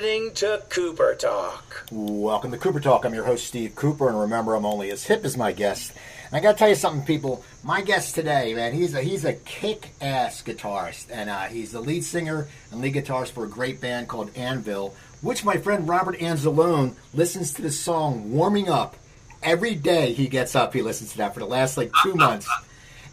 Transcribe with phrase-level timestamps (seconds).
[0.00, 1.86] listening to Cooper Talk.
[1.92, 3.04] Welcome to Cooper Talk.
[3.04, 5.92] I'm your host, Steve Cooper, and remember, I'm only as hip as my guest.
[6.26, 7.44] And I got to tell you something, people.
[7.62, 12.02] My guest today, man, he's a he's a kick-ass guitarist, and uh, he's the lead
[12.02, 16.94] singer and lead guitarist for a great band called Anvil, which my friend Robert Anzalone
[17.12, 18.96] listens to the song "Warming Up"
[19.42, 20.14] every day.
[20.14, 22.48] He gets up, he listens to that for the last like two months.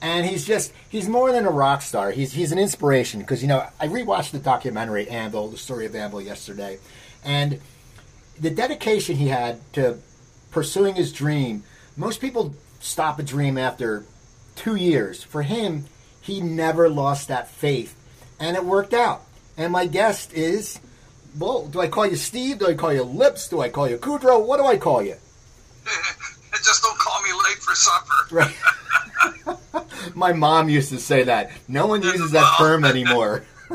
[0.02, 2.12] And he's just he's more than a rock star.
[2.12, 5.96] He's he's an inspiration because you know I rewatched the documentary Anvil, the story of
[5.96, 6.78] Anvil yesterday,
[7.24, 7.60] and
[8.40, 9.98] the dedication he had to
[10.52, 11.64] pursuing his dream.
[11.96, 14.06] Most people stop a dream after
[14.56, 15.24] two years.
[15.24, 15.86] For him,
[16.22, 17.96] he never lost that faith,
[18.40, 19.24] and it worked out.
[19.58, 20.80] And my guest is,
[21.38, 22.60] well, do I call you Steve?
[22.60, 23.50] Do I call you Lips?
[23.50, 24.46] Do I call you Kudlow?
[24.46, 25.16] What do I call you?
[26.54, 28.28] Just don't call me late for supper.
[28.32, 29.57] Right.
[30.16, 31.52] My mom used to say that.
[31.68, 33.44] No one uses that term anymore.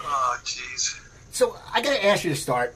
[0.00, 1.00] oh, jeez.
[1.32, 2.74] So I got to ask you to start.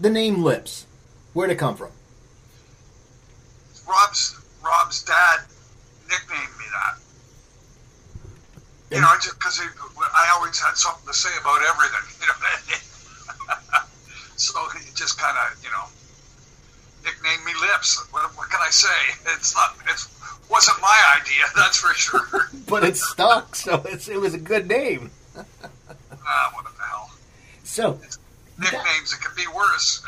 [0.00, 0.86] The name Lips.
[1.32, 1.90] Where'd it come from?
[3.88, 5.40] Rob's Rob's dad
[6.08, 6.98] nicknamed me that.
[8.94, 12.04] You know, just because I always had something to say about everything.
[12.20, 12.82] You know what I mean?
[14.36, 15.84] so he just kind of, you know,
[17.08, 18.06] nicknamed me Lips.
[18.10, 19.32] What, what can I say?
[19.34, 19.76] It's not.
[19.86, 21.44] It wasn't my idea.
[21.56, 22.50] That's for sure.
[22.68, 25.10] but it stuck, so it's, it was a good name.
[25.36, 27.10] ah, what the hell?
[27.64, 28.00] So
[28.58, 30.04] nicknames, it could be worse.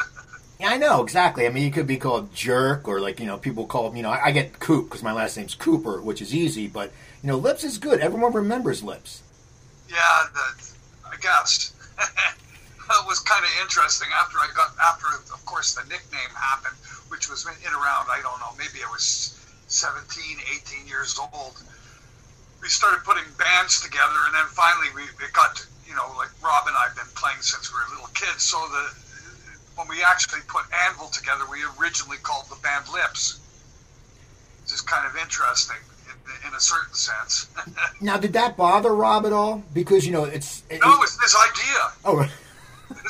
[0.59, 1.47] Yeah, I know exactly.
[1.47, 4.03] I mean, you could be called Jerk, or like you know, people call me, you
[4.03, 4.11] know.
[4.11, 6.67] I, I get Coop because my last name's Cooper, which is easy.
[6.67, 8.01] But you know, Lips is good.
[8.01, 9.23] Everyone remembers Lips.
[9.89, 10.73] Yeah, the,
[11.11, 11.73] I guess
[12.99, 16.75] it was kind of interesting after I got after, of course, the nickname happened,
[17.09, 19.39] which was in around I don't know, maybe I was
[19.69, 21.63] 17, 18 years old.
[22.61, 26.35] We started putting bands together, and then finally we it got to, you know like
[26.43, 28.91] Rob and I've been playing since we were little kids, so the
[29.79, 33.41] when we actually put Anvil together, we originally called the band Lips.
[34.63, 37.49] Which is kind of interesting in, in a certain sense.
[38.01, 39.63] now, did that bother Rob at all?
[39.73, 41.93] Because you know, it's it, no, it's his idea.
[42.05, 42.29] Oh,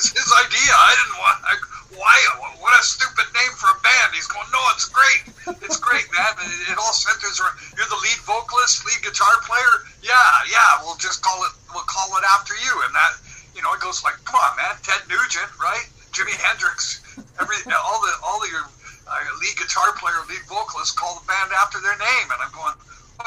[0.01, 0.73] it's his idea.
[0.73, 1.39] I didn't want.
[1.45, 1.53] I,
[1.93, 2.17] why?
[2.57, 4.17] What a stupid name for a band.
[4.17, 5.29] He's going, no, it's great.
[5.61, 6.33] It's great, man.
[6.41, 7.61] It, it all centers around.
[7.77, 9.85] You're the lead vocalist, lead guitar player.
[10.01, 10.17] Yeah,
[10.49, 10.81] yeah.
[10.81, 11.53] We'll just call it.
[11.77, 12.73] We'll call it after you.
[12.89, 13.21] And that,
[13.53, 14.73] you know, it goes like, come on, man.
[14.81, 15.85] Ted Nugent, right?
[16.17, 17.05] Jimi Hendrix.
[17.37, 18.65] Every all the all the your
[19.05, 22.27] uh, lead guitar player, lead vocalist, call the band after their name.
[22.33, 22.77] And I'm going,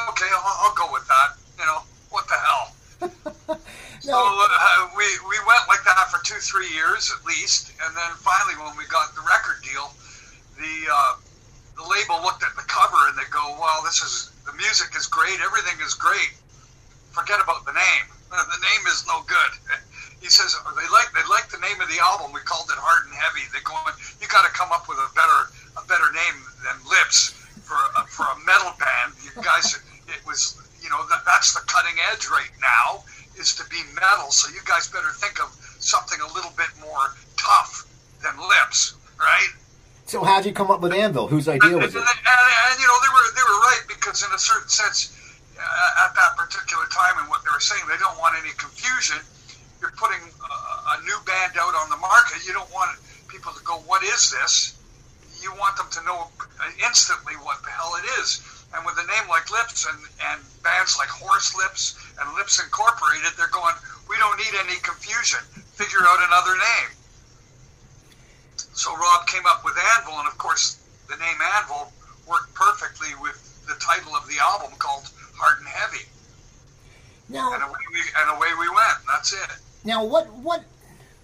[0.09, 1.37] okay, I'll, I'll go with that.
[1.61, 2.65] You know, what the hell?
[4.03, 8.11] So uh, we we went like that for two three years at least, and then
[8.19, 9.95] finally when we got the record deal,
[10.59, 11.15] the uh,
[11.79, 15.07] the label looked at the cover and they go, "Well, this is the music is
[15.07, 16.35] great, everything is great.
[17.15, 18.05] Forget about the name.
[18.51, 19.51] the name is no good."
[20.19, 22.31] He says they like they like the name of the album.
[22.31, 23.47] We called it Hard and Heavy.
[23.55, 23.75] They go,
[24.19, 25.39] "You got to come up with a better
[25.79, 29.79] a better name than Lips for a, for a metal band." You guys,
[30.11, 33.03] it was you know that that's the cutting edge right now
[33.37, 35.49] is to be metal, so you guys better think of
[35.79, 37.85] something a little bit more tough
[38.21, 39.51] than lips, right?
[40.05, 41.27] So how'd you come up with Anvil?
[41.27, 42.07] Whose idea was and, it?
[42.07, 45.15] And, and, and, you know they were they were right because in a certain sense,
[45.57, 49.17] uh, at that particular time and what they were saying, they don't want any confusion.
[49.81, 50.55] You're putting a,
[50.93, 52.45] a new band out on the market.
[52.45, 54.77] You don't want people to go, "What is this?"
[55.41, 56.27] You want them to know
[56.85, 58.39] instantly what the hell it is.
[58.73, 59.99] And with a name like Lips and,
[60.33, 63.75] and bands like Horse Lips and Lips Incorporated, they're going,
[64.09, 65.39] we don't need any confusion.
[65.77, 66.89] Figure out another name.
[68.73, 71.91] So Rob came up with Anvil, and of course, the name Anvil
[72.27, 76.05] worked perfectly with the title of the album called Hard and Heavy.
[77.29, 78.97] Now, and away we, and away we went.
[79.07, 79.49] That's it.
[79.85, 80.63] Now, what what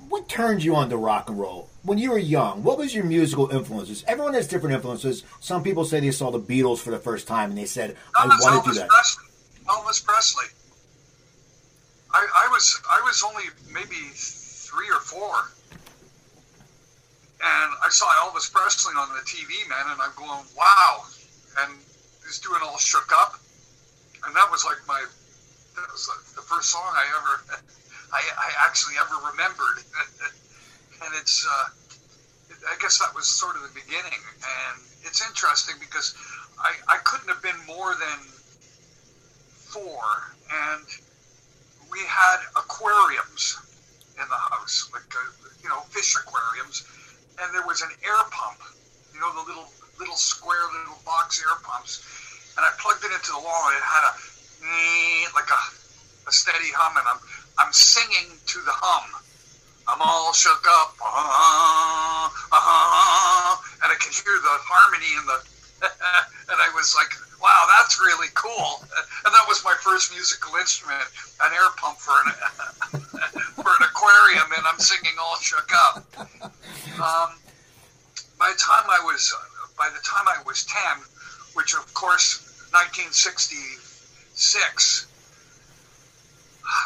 [0.09, 1.69] what turned you on to rock and roll?
[1.83, 4.03] when you were young, what was your musical influences?
[4.07, 5.23] Everyone has different influences.
[5.39, 8.27] Some people say they saw the Beatles for the first time and they said, "I
[8.27, 9.25] want to do that." Presley.
[9.65, 10.45] Elvis Presley.
[12.13, 15.33] I, I was I was only maybe three or four,
[17.41, 21.05] and I saw Elvis Presley on the TV, man, and I'm going, "Wow!"
[21.61, 21.73] And
[22.25, 23.39] he's doing all shook up,
[24.25, 25.05] and that was like my
[25.75, 27.61] that was like the first song I ever
[28.13, 29.83] I, I actually ever remembered.
[31.03, 31.69] and it's uh,
[32.67, 36.15] I guess that was sort of the beginning, and it's interesting because
[36.59, 38.19] I, I couldn't have been more than
[39.71, 40.03] four,
[40.51, 40.83] and
[41.91, 43.55] we had aquariums
[44.19, 46.83] in the house, like uh, you know fish aquariums,
[47.39, 48.59] and there was an air pump,
[49.13, 52.03] you know the little little square little box air pumps,
[52.57, 54.13] and I plugged it into the wall, and it had a
[55.31, 55.61] like a,
[56.27, 57.21] a steady hum, and I'm
[57.59, 59.19] I'm singing to the hum
[59.89, 65.41] I'm all shook up, uh-huh, uh-huh, and I could hear the harmony in the,
[66.53, 67.09] and I was like,
[67.41, 68.85] wow, that's really cool.
[69.25, 71.09] And that was my first musical instrument,
[71.41, 72.29] an air pump for an
[73.57, 76.05] for an aquarium, and I'm singing all shook up.
[77.01, 77.41] Um,
[78.37, 79.33] by the time I was,
[79.73, 81.01] by the time I was ten,
[81.57, 82.45] which of course,
[82.77, 85.08] 1966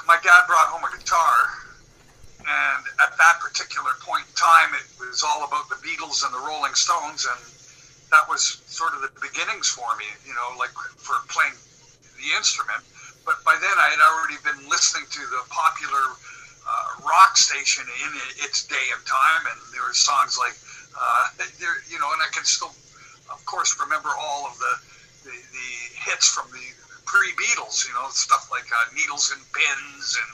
[0.08, 1.36] my dad brought home a guitar,
[2.44, 6.44] and at that particular point in time, it was all about the Beatles and the
[6.44, 7.40] Rolling Stones, and
[8.12, 11.56] that was sort of the beginnings for me, you know, like for playing
[12.20, 12.84] the instrument.
[13.26, 16.06] But by then, I had already been listening to the popular
[16.68, 18.12] uh, rock station in
[18.44, 20.56] its day and time, and there were songs like,
[20.96, 21.24] uh,
[21.60, 22.76] there, you know, and I can still,
[23.32, 24.74] of course, remember all of the
[25.24, 25.70] the, the
[26.04, 26.83] hits from the
[27.14, 30.32] pre Beatles, you know, stuff like uh, Needles and Pins and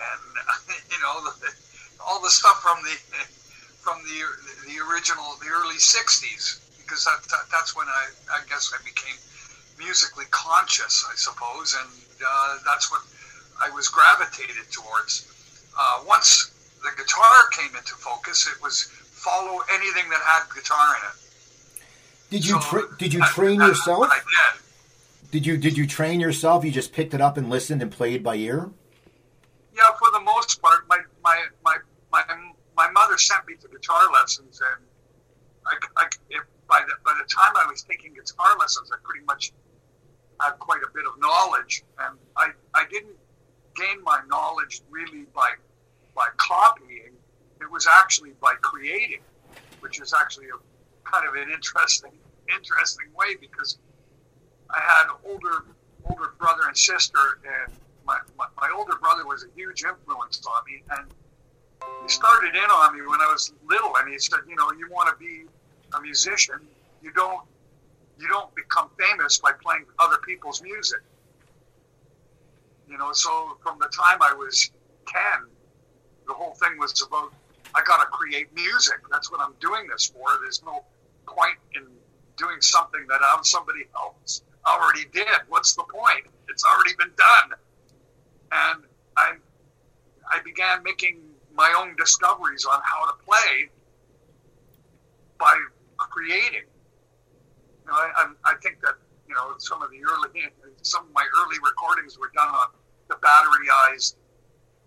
[0.00, 0.22] and
[0.88, 1.52] you know the,
[2.00, 2.96] all the stuff from the
[3.84, 4.24] from the
[4.64, 9.20] the original the early '60s because that, that that's when I I guess I became
[9.76, 11.90] musically conscious, I suppose, and
[12.24, 13.02] uh, that's what
[13.60, 15.28] I was gravitated towards.
[15.76, 16.48] Uh, once
[16.82, 21.16] the guitar came into focus, it was follow anything that had guitar in it.
[22.30, 24.08] Did you so tra- did you train yourself?
[24.10, 24.62] I did.
[25.32, 26.62] Did you did you train yourself?
[26.62, 28.70] You just picked it up and listened and played by ear?
[29.74, 30.86] Yeah, for the most part.
[30.88, 31.78] My my my
[32.12, 32.22] my,
[32.76, 34.84] my mother sent me to guitar lessons, and
[35.66, 39.24] I, I if by the by the time I was taking guitar lessons, I pretty
[39.24, 39.52] much
[40.38, 43.16] had quite a bit of knowledge, and I I didn't
[43.74, 45.52] gain my knowledge really by
[46.14, 47.16] by copying.
[47.58, 49.22] It was actually by creating,
[49.80, 52.12] which is actually a kind of an interesting
[52.54, 53.78] interesting way because
[54.72, 55.64] I had older
[56.08, 57.72] older brother and sister, and
[58.06, 60.82] my, my, my older brother was a huge influence on me.
[60.90, 61.06] And
[62.02, 64.88] he started in on me when I was little, and he said, you know, you
[64.90, 65.44] want to be
[65.96, 66.60] a musician,
[67.02, 67.42] you don't
[68.18, 71.00] you don't become famous by playing other people's music.
[72.88, 74.70] You know, so from the time I was
[75.06, 75.48] ten,
[76.26, 77.32] the whole thing was about
[77.74, 78.98] I got to create music.
[79.10, 80.38] That's what I'm doing this for.
[80.42, 80.84] There's no
[81.26, 81.86] point in
[82.36, 85.26] doing something that I'm somebody else already did.
[85.48, 86.26] What's the point?
[86.48, 87.58] It's already been done.
[88.52, 88.84] And
[89.16, 89.34] I,
[90.32, 91.20] I began making
[91.54, 93.68] my own discoveries on how to play
[95.38, 95.54] by
[95.98, 96.68] creating.
[97.84, 98.94] You know, I, I think that
[99.28, 100.46] you know some of the early,
[100.82, 102.68] some of my early recordings were done on
[103.08, 104.16] the batteryized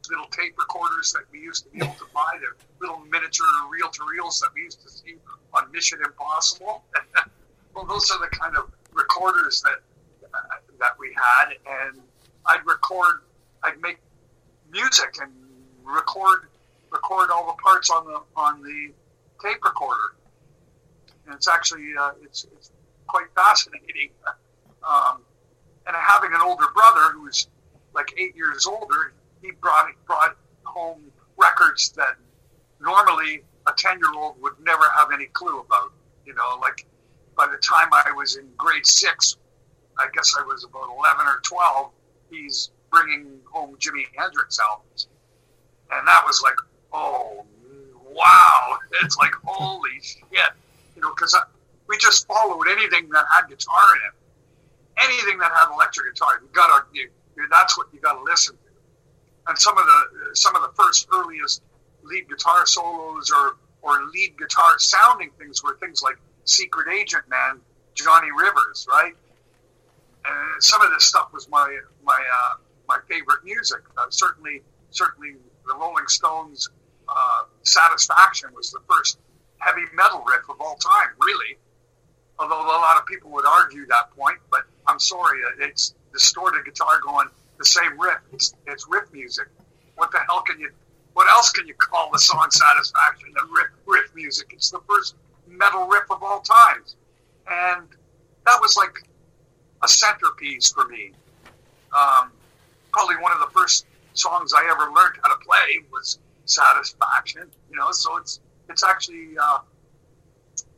[0.10, 3.90] little tape recorders that we used to be able to buy, the little miniature reel
[3.90, 5.16] to reels that we used to see
[5.54, 6.84] on Mission Impossible.
[7.76, 9.80] well, those are the kind of recorders that
[10.34, 10.38] uh,
[10.80, 12.02] that we had, and
[12.46, 13.22] I'd record,
[13.64, 14.00] I'd make
[14.72, 15.32] music and
[15.84, 16.48] record
[16.92, 18.92] record all the parts on the on the
[19.44, 20.16] tape recorder,
[21.26, 22.72] and it's actually uh, it's it's
[23.08, 24.10] quite fascinating.
[24.88, 25.22] Um,
[25.88, 27.48] and having an older brother who was
[27.96, 31.02] like eight years older, he brought brought home
[31.38, 32.18] records that
[32.80, 35.92] normally a ten year old would never have any clue about.
[36.24, 36.86] You know, like
[37.36, 39.38] by the time I was in grade six,
[40.00, 41.92] I guess I was about 11 or 12,
[42.30, 45.08] he's bringing home Jimi Hendrix albums.
[45.92, 46.56] And that was like,
[46.94, 47.46] oh,
[48.10, 48.78] wow.
[49.04, 50.24] It's like, holy shit.
[50.96, 51.36] You know, because
[51.88, 55.04] we just followed anything that had guitar in it.
[55.04, 57.10] Anything that had electric guitar, you gotta, you,
[57.52, 58.62] that's what you gotta listen to.
[59.48, 61.62] And some of the some of the first earliest
[62.04, 67.60] lead guitar solos or or lead guitar sounding things were things like secret agent man,
[67.94, 69.14] Johnny Rivers, right?
[70.26, 72.56] And some of this stuff was my my uh,
[72.88, 73.82] my favorite music.
[73.98, 74.62] Uh, certainly,
[74.92, 75.36] certainly,
[75.68, 76.70] the Rolling Stones'
[77.08, 79.20] uh, "Satisfaction" was the first
[79.58, 81.58] heavy metal riff of all time, really.
[82.38, 86.66] Although a lot of people would argue that point, but I'm sorry, uh, it's distorted
[86.66, 88.20] guitar going the same riff.
[88.34, 89.48] It's, it's riff music.
[89.96, 90.70] What the hell can you?
[91.14, 94.52] What else can you call the song "Satisfaction" The riff, riff music?
[94.54, 95.16] It's the first
[95.58, 96.96] metal riff of all times.
[97.50, 97.88] And
[98.46, 99.08] that was like
[99.84, 101.12] a centerpiece for me.
[101.98, 102.32] Um,
[102.92, 107.50] probably one of the first songs I ever learned how to play was Satisfaction.
[107.72, 109.60] You know, so it's it's actually uh,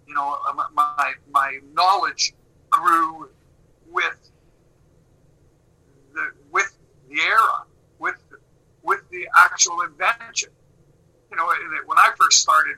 [0.07, 2.33] you know uh, my my knowledge
[2.69, 3.29] grew
[3.91, 4.31] with
[6.13, 6.77] the with
[7.09, 7.63] the era,
[7.99, 8.15] with
[8.81, 10.49] with the actual invention.
[11.29, 11.51] You know,
[11.85, 12.77] when I first started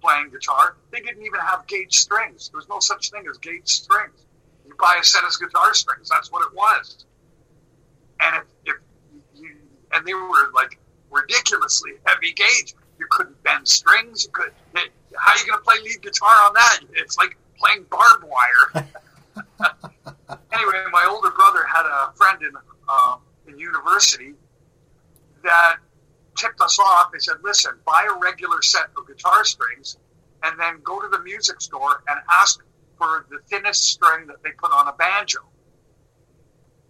[0.00, 0.76] playing guitar.
[0.90, 2.48] They didn't even have gauge strings.
[2.48, 4.24] There was no such thing as gauge strings.
[4.66, 6.08] You buy a set of guitar strings.
[6.08, 7.04] That's what it was.
[8.20, 8.76] And if, if
[9.40, 9.56] you,
[9.92, 10.78] and they were like
[11.10, 12.74] ridiculously heavy gauge.
[12.98, 14.24] You couldn't bend strings.
[14.24, 14.52] You could.
[15.16, 16.78] How are you going to play lead guitar on that?
[16.94, 18.88] It's like playing barbed wire.
[20.52, 22.52] anyway, my older brother had a friend in
[22.88, 23.16] uh,
[23.46, 24.34] in university
[25.42, 25.76] that
[26.40, 27.12] tipped us off.
[27.12, 29.98] They said, "Listen, buy a regular set of guitar strings,
[30.42, 32.60] and then go to the music store and ask
[32.96, 35.40] for the thinnest string that they put on a banjo."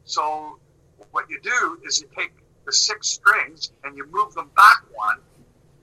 [0.05, 0.61] So,
[1.11, 2.33] what you do is you take
[2.65, 5.21] the six strings and you move them back one,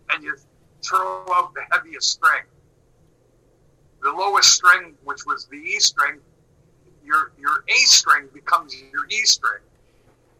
[0.09, 0.37] and you
[0.81, 2.43] throw out the heaviest string.
[4.01, 6.21] The lowest string, which was the E string,
[7.03, 9.63] your your A string becomes your E string.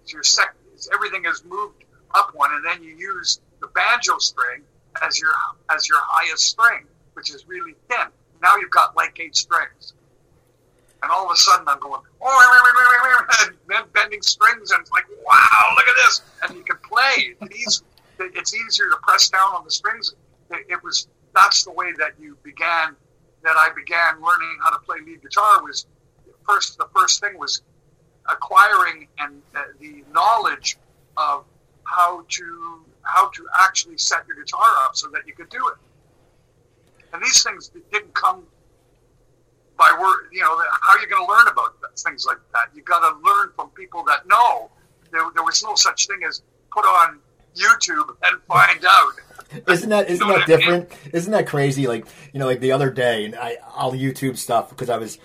[0.06, 0.56] So your sec,
[0.94, 1.84] everything is moved
[2.16, 4.62] up one, and then you use the banjo string
[5.02, 5.32] as your
[5.70, 8.08] as your highest string, which is really thin.
[8.42, 9.94] Now you've got like eight strings,
[11.02, 15.06] and all of a sudden I'm going, oh, and then bending strings, and it's like,
[15.26, 17.36] wow, look at this, and you can play.
[17.42, 17.84] It's,
[18.20, 20.16] it's easier to press down on the strings.
[20.52, 22.96] It, it was that's the way that you began.
[23.44, 25.86] That I began learning how to play lead guitar was
[26.48, 26.78] first.
[26.78, 27.62] The first thing was
[28.30, 30.78] acquiring and uh, the knowledge
[31.16, 31.46] of
[31.88, 35.78] how to how to actually set your guitar up so that you could do it.
[37.14, 38.44] And these things didn't come
[39.78, 40.28] by word.
[40.32, 42.76] You know, how are you going to learn about things like that?
[42.76, 44.70] You got to learn from people that know.
[45.12, 46.42] There, there was no such thing as
[46.72, 47.20] put on
[47.56, 49.14] YouTube and find out.
[49.70, 50.90] Isn't that isn't that different?
[51.14, 51.88] Isn't that crazy?
[51.88, 55.20] Like you know, like the other day, and I I'll YouTube stuff because I was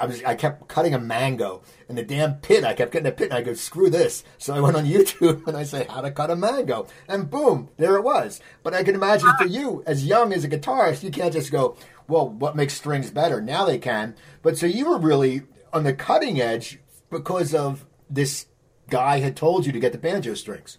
[0.00, 2.64] I was I kept cutting a mango in the damn pit.
[2.64, 4.24] I kept getting a pit, and I go, screw this.
[4.38, 7.68] So I went on YouTube and I say how to cut a mango, and boom,
[7.76, 8.40] there it was.
[8.62, 11.76] But I can imagine for you, as young as a guitarist, you can't just go,
[12.08, 13.40] well, what makes strings better?
[13.40, 14.14] Now they can.
[14.42, 16.78] But so you were really on the cutting edge
[17.10, 18.46] because of this
[18.90, 20.78] guy had told you to get the banjo strings.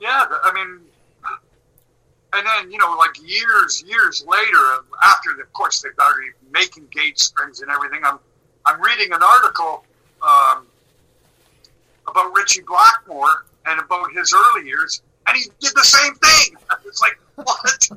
[0.00, 0.80] Yeah, I mean,
[2.32, 7.18] and then you know, like years, years later, after of course they've started making gauge
[7.18, 8.18] strings and everything, I'm
[8.66, 9.84] I'm reading an article
[10.22, 10.66] um,
[12.08, 16.56] about Ritchie Blackmore and about his early years, and he did the same thing.
[16.86, 17.88] It's like what?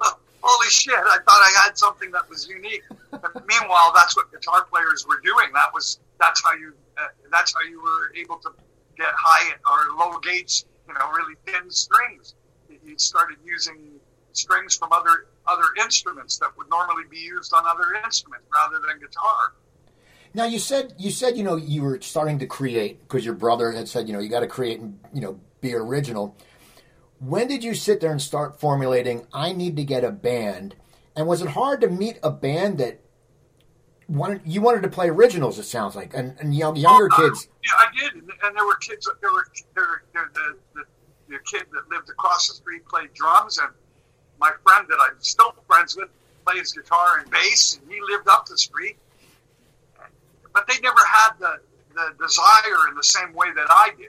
[0.42, 0.94] Holy shit!
[0.94, 2.82] I thought I had something that was unique.
[3.10, 5.52] But meanwhile, that's what guitar players were doing.
[5.54, 8.50] That was that's how you uh, that's how you were able to
[8.96, 12.34] get high or low gauge, you know, really thin strings
[12.68, 14.00] You started using
[14.32, 18.98] strings from other other instruments that would normally be used on other instruments rather than
[18.98, 19.52] guitar.
[20.36, 23.72] Now you said you said you know you were starting to create because your brother
[23.72, 26.36] had said you know you got to create and you know be original.
[27.20, 29.26] When did you sit there and start formulating?
[29.32, 30.76] I need to get a band,
[31.16, 33.00] and was it hard to meet a band that
[34.08, 35.58] wanted you wanted to play originals?
[35.58, 37.48] It sounds like, and, and young, oh, younger oh, kids.
[37.64, 39.10] Yeah, I did, and, and there were kids.
[39.22, 40.84] There were there, there, the, the
[41.30, 43.70] the kid that lived across the street played drums, and
[44.38, 46.10] my friend that I'm still friends with
[46.46, 48.98] plays guitar and bass, and he lived up the street.
[50.56, 51.60] But they never had the,
[51.94, 54.08] the desire in the same way that I did.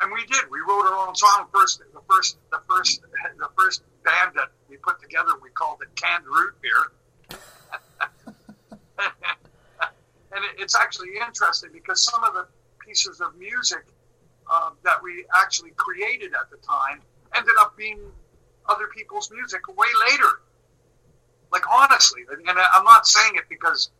[0.00, 0.50] And we did.
[0.50, 1.80] We wrote our own song first.
[1.94, 3.02] The first, the first,
[3.38, 7.38] the first band that we put together, we called it Canned Root Beer.
[10.32, 12.48] and it's actually interesting because some of the
[12.84, 13.84] pieces of music
[14.50, 17.02] uh, that we actually created at the time
[17.36, 18.00] ended up being
[18.68, 20.40] other people's music way later.
[21.52, 23.90] Like honestly, and I'm not saying it because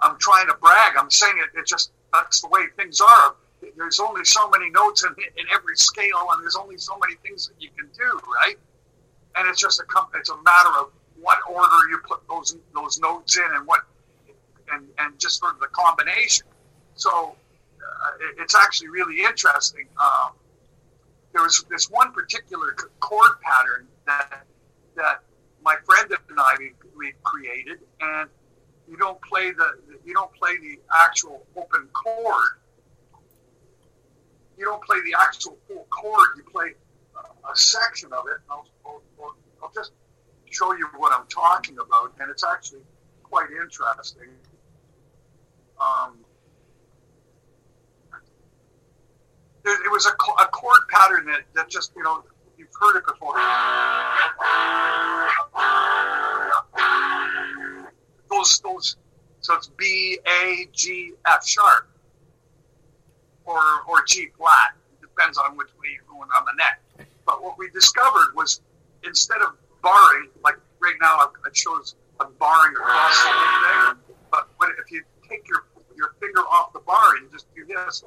[0.00, 0.94] I'm trying to brag.
[0.98, 1.58] I'm saying it.
[1.58, 3.34] It just that's the way things are.
[3.76, 7.48] There's only so many notes in, in every scale, and there's only so many things
[7.48, 8.56] that you can do, right?
[9.36, 9.84] And it's just a
[10.14, 13.80] it's a matter of what order you put those those notes in, and what
[14.72, 16.46] and and just sort of the combination.
[16.94, 17.34] So
[17.80, 19.86] uh, it's actually really interesting.
[20.00, 20.32] Um,
[21.32, 24.44] there was this one particular chord pattern that
[24.96, 25.20] that
[25.62, 28.28] my friend and I we, we created, and
[28.88, 32.48] you don't play the you don't play the actual open chord.
[34.56, 36.28] You don't play the actual full chord.
[36.36, 36.74] You play
[37.16, 38.38] a, a section of it.
[38.48, 39.02] I'll, I'll,
[39.62, 39.92] I'll just
[40.50, 42.82] show you what I'm talking about, and it's actually
[43.22, 44.28] quite interesting.
[45.80, 46.18] Um,
[49.64, 50.10] it was a,
[50.42, 52.22] a chord pattern that, that just, you know,
[52.58, 53.34] you've heard it before.
[59.40, 61.88] So it's B, A, G, F sharp,
[63.44, 64.74] or, or G flat.
[64.92, 67.08] It depends on which way you're going on the neck.
[67.26, 68.60] But what we discovered was
[69.04, 74.90] instead of barring, like right now it shows a barring across the thing, but if
[74.90, 75.64] you take your
[75.96, 78.02] your finger off the bar and just do this.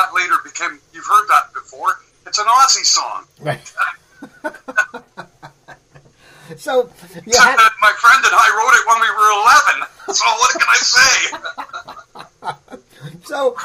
[0.00, 0.78] That, later became.
[0.92, 1.98] You've heard that before.
[2.26, 3.24] It's an Aussie song.
[3.40, 3.66] Right.
[6.56, 9.30] so Except had, my friend and I wrote it when we were
[9.74, 9.86] 11.
[10.14, 11.32] So what can I say?
[13.24, 13.56] so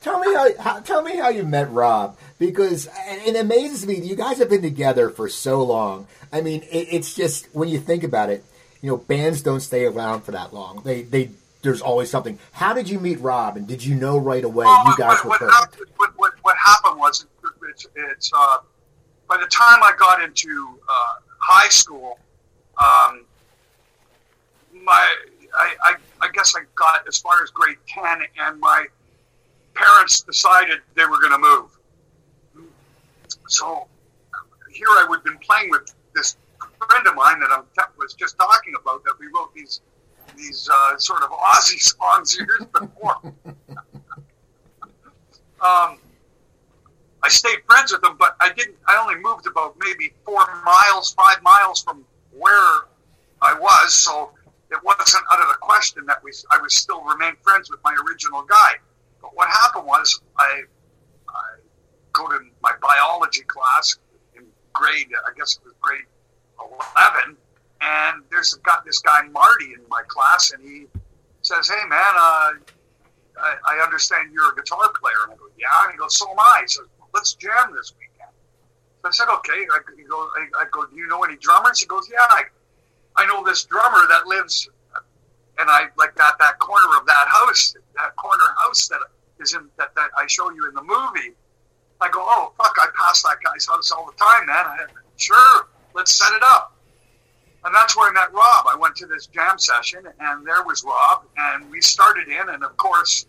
[0.00, 4.00] tell me how, how tell me how you met Rob because and it amazes me
[4.00, 6.08] you guys have been together for so long.
[6.32, 8.42] I mean, it, it's just when you think about it,
[8.80, 10.80] you know, bands don't stay around for that long.
[10.84, 11.30] They they
[11.62, 12.38] there's always something.
[12.52, 15.24] How did you meet Rob, and did you know right away Well, you guys what,
[15.24, 15.74] were what, perfect?
[15.74, 17.26] happened, what, what, what happened was
[17.70, 18.58] it's, it's uh,
[19.28, 22.18] by the time I got into uh, high school,
[22.80, 23.24] um,
[24.74, 25.16] my
[25.54, 28.86] I, I, I guess I got as far as grade ten, and my
[29.74, 31.78] parents decided they were going to move.
[33.48, 33.86] So
[34.70, 36.36] here I would have been playing with this
[36.88, 39.80] friend of mine that I was just talking about that we wrote these
[40.36, 43.16] these uh, sort of Aussie songs years before.
[45.60, 45.98] um,
[47.24, 48.76] I stayed friends with them, but I didn't.
[48.86, 52.80] I only moved about maybe four miles, five miles from where
[53.40, 54.32] I was, so
[54.70, 56.32] it wasn't out of the question that we.
[56.50, 58.72] I was still remain friends with my original guy.
[59.20, 60.62] But what happened was I,
[61.28, 61.42] I
[62.12, 63.98] go to my biology class
[64.36, 65.08] in grade.
[65.26, 66.02] I guess it was grade
[66.58, 67.36] eleven,
[67.82, 70.86] and there's got this guy Marty in my class, and he
[71.42, 72.52] says, "Hey man, uh,
[73.38, 76.30] I, I understand you're a guitar player." And I go, "Yeah." And he goes, "So
[76.30, 78.30] am I." He says, "Let's jam this weekend."
[79.02, 81.86] So I said, "Okay." I, goes, I, I go, "Do you know any drummers?" He
[81.86, 82.44] goes, "Yeah, I,
[83.16, 84.68] I know this drummer that lives."
[85.58, 89.00] And I like that that corner of that house, that corner house that
[89.38, 91.34] is in that, that I show you in the movie.
[92.00, 92.74] I go, oh fuck!
[92.80, 94.64] I pass that guy's house all the time, man.
[94.66, 94.86] I,
[95.18, 96.74] sure, let's set it up.
[97.64, 98.66] And that's where I met Rob.
[98.68, 102.64] I went to this jam session, and there was Rob, and we started in, and
[102.64, 103.26] of course,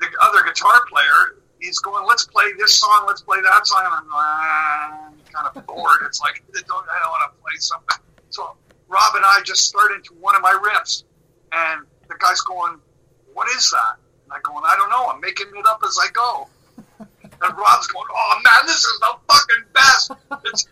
[0.00, 3.94] the other guitar player, he's going, "Let's play this song, let's play that song." And
[3.94, 6.00] I'm ah, kind of bored.
[6.06, 7.98] It's like I don't, I don't want to play something.
[8.30, 8.56] So
[8.88, 11.04] Rob and I just started into one of my riffs,
[11.52, 12.78] and the guy's going,
[13.32, 15.06] "What is that?" And I'm going, "I don't know.
[15.06, 16.48] I'm making it up as I go."
[17.42, 20.12] And Rob's going, "Oh man, this is the fucking best!"
[20.44, 20.68] It's,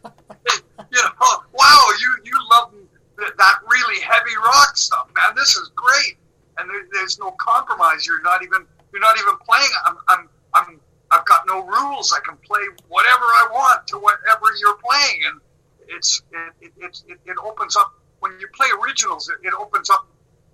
[0.46, 1.10] it, you know,
[1.52, 2.72] wow, you you love
[3.18, 5.34] that, really heavy rock stuff, man.
[5.36, 6.16] This is great,
[6.58, 8.06] and there, there's no compromise.
[8.06, 9.70] You're not even you're not even playing.
[9.86, 12.12] I'm I'm I'm I've got no rules.
[12.12, 15.40] I can play whatever I want to whatever you're playing, and
[15.88, 16.22] it's
[16.60, 19.28] it it, it, it, opens up when you play originals.
[19.28, 20.06] It, it opens up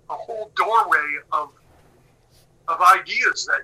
[0.09, 1.49] a whole doorway of
[2.67, 3.61] of ideas that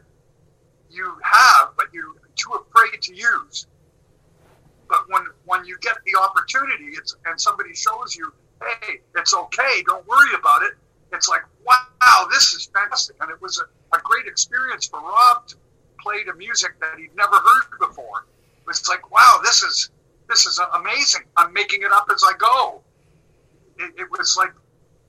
[0.90, 3.68] you have, but you're too afraid to use.
[4.88, 9.84] But when when you get the opportunity, it's and somebody shows you, hey, it's okay,
[9.88, 10.74] don't worry about it.
[11.12, 15.48] It's like, wow, this is fantastic, and it was a, a great experience for Rob
[15.48, 15.56] to
[16.00, 18.26] play the music that he'd never heard before.
[18.60, 19.90] It was like, wow, this is
[20.28, 21.24] this is amazing.
[21.38, 22.82] I'm making it up as I go.
[23.78, 24.54] It, it was like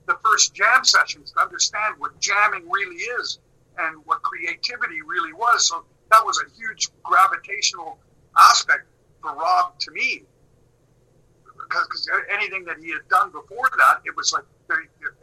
[0.07, 3.39] the first jam sessions to understand what jamming really is
[3.77, 5.67] and what creativity really was.
[5.67, 7.97] So that was a huge gravitational
[8.37, 8.85] aspect
[9.21, 10.23] for Rob to me.
[11.43, 14.43] Because anything that he had done before that, it was like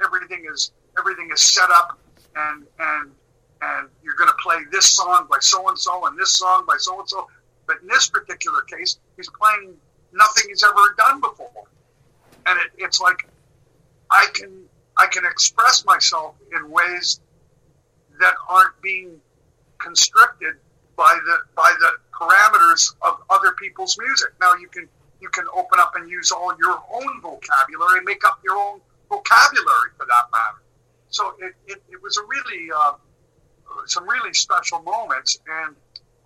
[0.04, 1.98] everything is everything is set up,
[2.36, 3.10] and and
[3.62, 6.76] and you're going to play this song by so and so and this song by
[6.78, 7.26] so and so.
[7.66, 9.74] But in this particular case, he's playing
[10.12, 11.64] nothing he's ever done before,
[12.46, 13.26] and it, it's like
[14.10, 14.64] I can
[14.98, 17.20] I can express myself in ways
[18.20, 19.18] that aren't being
[19.78, 20.56] constricted
[20.96, 24.30] by the by the parameters of other people's music.
[24.40, 24.88] Now you can
[25.20, 29.90] you can open up and use all your own vocabulary, make up your own vocabulary
[29.96, 30.62] for that matter.
[31.08, 32.92] So it, it, it was a really uh,
[33.86, 35.38] some really special moments.
[35.46, 35.74] And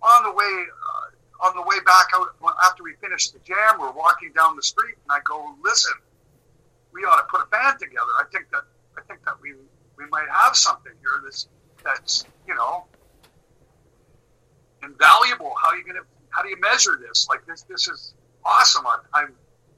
[0.01, 2.27] on the way uh, on the way back out
[2.65, 5.93] after we finished the jam, we're walking down the street, and I go, "Listen,
[6.91, 8.11] we ought to put a band together.
[8.19, 8.63] I think that
[8.97, 9.53] I think that we
[9.97, 11.47] we might have something here that's
[11.83, 12.85] that's you know
[14.83, 15.53] invaluable.
[15.61, 17.27] How are you gonna how do you measure this?
[17.29, 18.13] Like this this is
[18.45, 18.85] awesome.
[18.85, 19.33] I I'm,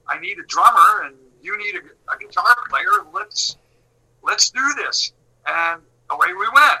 [0.08, 3.06] I need a drummer and you need a, a guitar player.
[3.12, 3.56] Let's
[4.22, 5.12] let's do this.
[5.46, 6.80] And away we went.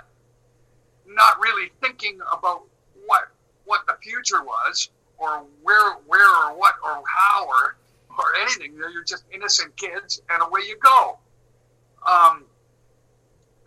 [1.06, 2.62] Not really thinking about
[3.06, 3.28] what
[3.64, 7.76] what the future was or where where or what or how or
[8.18, 8.74] or anything.
[8.76, 11.18] You're just innocent kids, and away you go.
[12.08, 12.44] Um,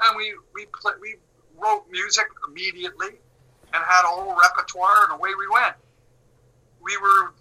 [0.01, 1.15] and we we play, we
[1.57, 3.19] wrote music immediately
[3.75, 5.75] and had a whole repertoire, and away we went.
[6.81, 7.33] We were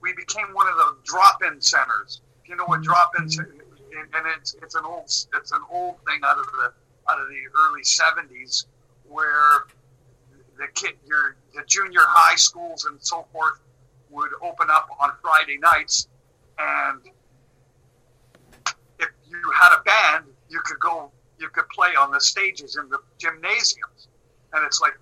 [0.00, 2.20] we became one of the drop-in centers.
[2.42, 6.38] If you know what drop-in, and it's it's an old it's an old thing out
[6.38, 6.72] of the
[7.10, 8.66] out of the early '70s,
[9.08, 9.64] where
[10.58, 13.60] the kid, your the junior high schools and so forth
[14.10, 16.08] would open up on Friday nights,
[16.58, 17.00] and
[18.98, 22.88] if you had a band, you could go, you could play on the stages in
[22.88, 24.08] the gymnasiums,
[24.52, 24.94] and it's like,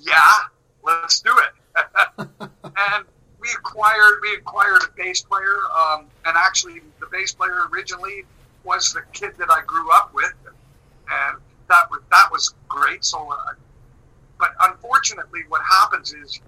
[0.00, 0.48] yeah,
[0.82, 2.28] let's do it.
[2.64, 3.04] and
[3.40, 8.24] we acquired we acquired a bass player, um, and actually the bass player originally
[8.64, 13.04] was the kid that I grew up with, and that was that was great.
[13.04, 13.54] So, uh,
[14.38, 16.40] but unfortunately, what happens is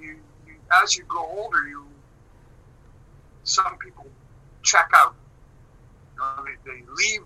[0.00, 1.86] you, you as you grow older, you
[3.44, 4.06] some people
[4.62, 5.14] check out.
[6.14, 7.22] You know, they, they leave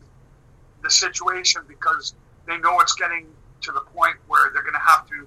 [0.83, 2.15] the situation because
[2.47, 3.27] they know it's getting
[3.61, 5.27] to the point where they're going to have to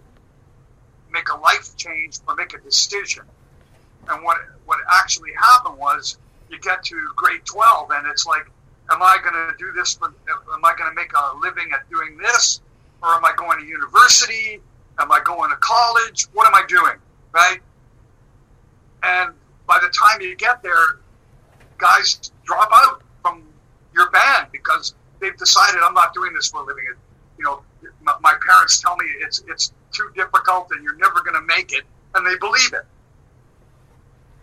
[1.11, 3.23] make a life change or make a decision.
[4.09, 6.17] And what what actually happened was
[6.49, 8.45] you get to grade 12 and it's like,
[8.91, 9.93] am I going to do this?
[9.95, 12.61] For, am I going to make a living at doing this?
[13.01, 14.61] Or am I going to university?
[14.99, 16.27] Am I going to college?
[16.33, 16.95] What am I doing?
[17.31, 17.59] Right?
[19.03, 19.33] And
[19.67, 20.99] by the time you get there,
[21.77, 23.43] guys drop out from
[23.93, 26.85] your band because they've decided I'm not doing this for a living.
[27.37, 27.61] You know,
[28.01, 31.71] my, my parents tell me it's it's too difficult and you're never going to make
[31.73, 31.83] it,
[32.15, 32.85] and they believe it.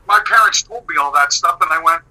[0.07, 2.03] My parents told me all that stuff, and I went,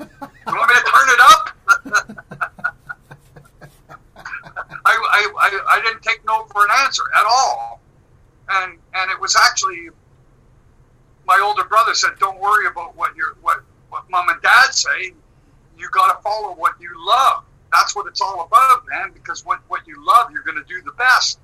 [0.00, 1.56] "You want me to turn it up?"
[4.84, 7.80] I, I, I, I didn't take no for an answer at all,
[8.50, 9.88] and and it was actually
[11.26, 15.12] my older brother said, "Don't worry about what your what what mom and dad say.
[15.78, 17.44] You got to follow what you love.
[17.72, 19.12] That's what it's all about, man.
[19.12, 21.40] Because what what you love, you're going to do the best."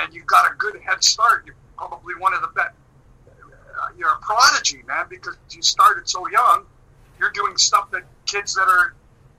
[0.00, 1.44] And you got a good head start.
[1.46, 2.74] You're probably one of the best.
[3.28, 6.64] Uh, you're a prodigy, man, because you started so young.
[7.18, 8.94] You're doing stuff that kids that are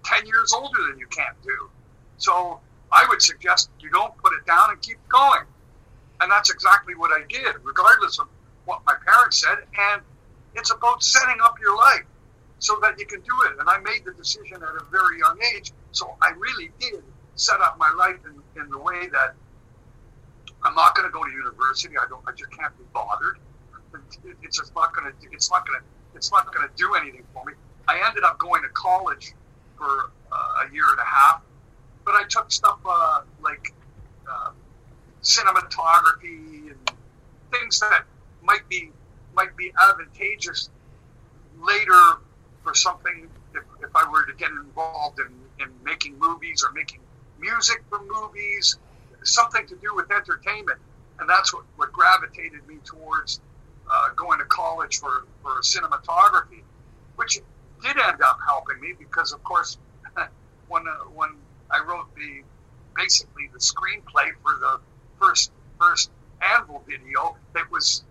[0.06, 1.70] 10 years older than you can't do.
[2.18, 2.60] So
[2.92, 5.46] I would suggest you don't put it down and keep going.
[6.22, 8.28] And that's exactly what I did, regardless of
[8.66, 9.58] what my parents said.
[9.92, 10.02] And
[10.56, 12.06] it's about setting up your life
[12.60, 13.60] so that you can do it.
[13.60, 15.72] And I made the decision at a very young age.
[15.92, 17.04] So I really did
[17.36, 19.34] set up my life in, in the way that
[20.64, 21.96] I'm not going to go to university.
[21.98, 22.22] I don't.
[22.28, 23.38] I just can't be bothered.
[24.44, 25.28] It's just not going to.
[25.32, 25.86] It's not going to.
[26.16, 27.54] It's not going to do anything for me.
[27.88, 29.34] I ended up going to college
[29.78, 31.42] for uh, a year and a half,
[32.06, 33.74] but I took stuff uh, like
[34.30, 34.52] uh,
[35.24, 36.92] cinematography and
[37.52, 38.04] things that
[38.44, 38.92] might be
[39.34, 40.70] might be advantageous
[41.60, 42.18] later
[42.64, 47.00] for something if, if I were to get involved in, in making movies or making
[47.40, 48.78] music for movies
[49.24, 50.80] something to do with entertainment,
[51.20, 53.42] and that's what, what gravitated me towards
[53.90, 56.62] uh, going to college for, for cinematography,
[57.16, 57.40] which
[57.82, 59.78] did end up helping me because, of course,
[60.68, 61.30] when uh, when
[61.70, 62.42] I wrote the
[62.96, 64.80] basically the screenplay for the
[65.20, 68.04] first first Anvil video, it was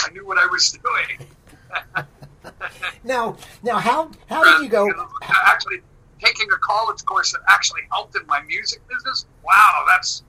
[0.00, 2.06] I knew what I was doing.
[3.04, 4.88] now, now, how how did you go?
[5.22, 5.80] Actually,
[6.24, 9.26] taking a college course that actually helped in my music business.
[9.44, 10.22] Wow, that's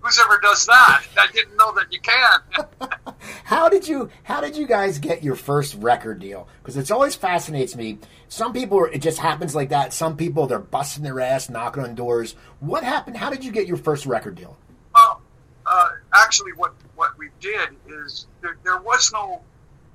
[0.00, 1.04] who's ever does that?
[1.18, 3.14] I didn't know that you can.
[3.44, 6.48] how did you how did you guys get your first record deal?
[6.62, 7.98] Because it always fascinates me.
[8.28, 9.92] Some people it just happens like that.
[9.92, 12.34] Some people they're busting their ass, knocking on doors.
[12.60, 13.16] What happened?
[13.16, 14.56] How did you get your first record deal?
[14.94, 15.22] Well,
[15.66, 19.42] uh, actually, what what we did is there, there was no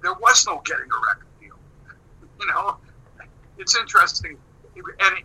[0.01, 1.55] there was no getting a record deal.
[2.39, 2.77] You know,
[3.57, 4.37] it's interesting
[4.99, 5.17] and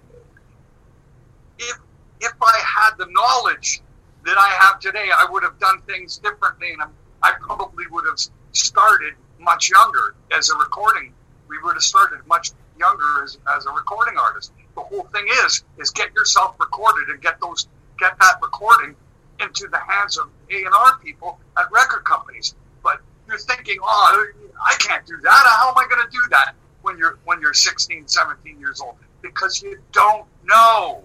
[1.58, 1.78] if
[2.20, 3.80] if I had the knowledge
[4.24, 6.82] that I have today, I would have done things differently, and
[7.22, 8.18] I probably would have
[8.52, 11.12] started much younger as a recording.
[11.48, 14.52] We would have started much younger as, as a recording artist.
[14.74, 18.94] The whole thing is is get yourself recorded and get those get that recording
[19.40, 22.54] into the hands of A and R people at record companies.
[22.82, 24.26] But you're thinking, oh,
[24.60, 25.42] I can't do that.
[25.58, 28.96] How am I going to do that when you're when you're 16, 17 years old?
[29.22, 31.02] Because you don't know.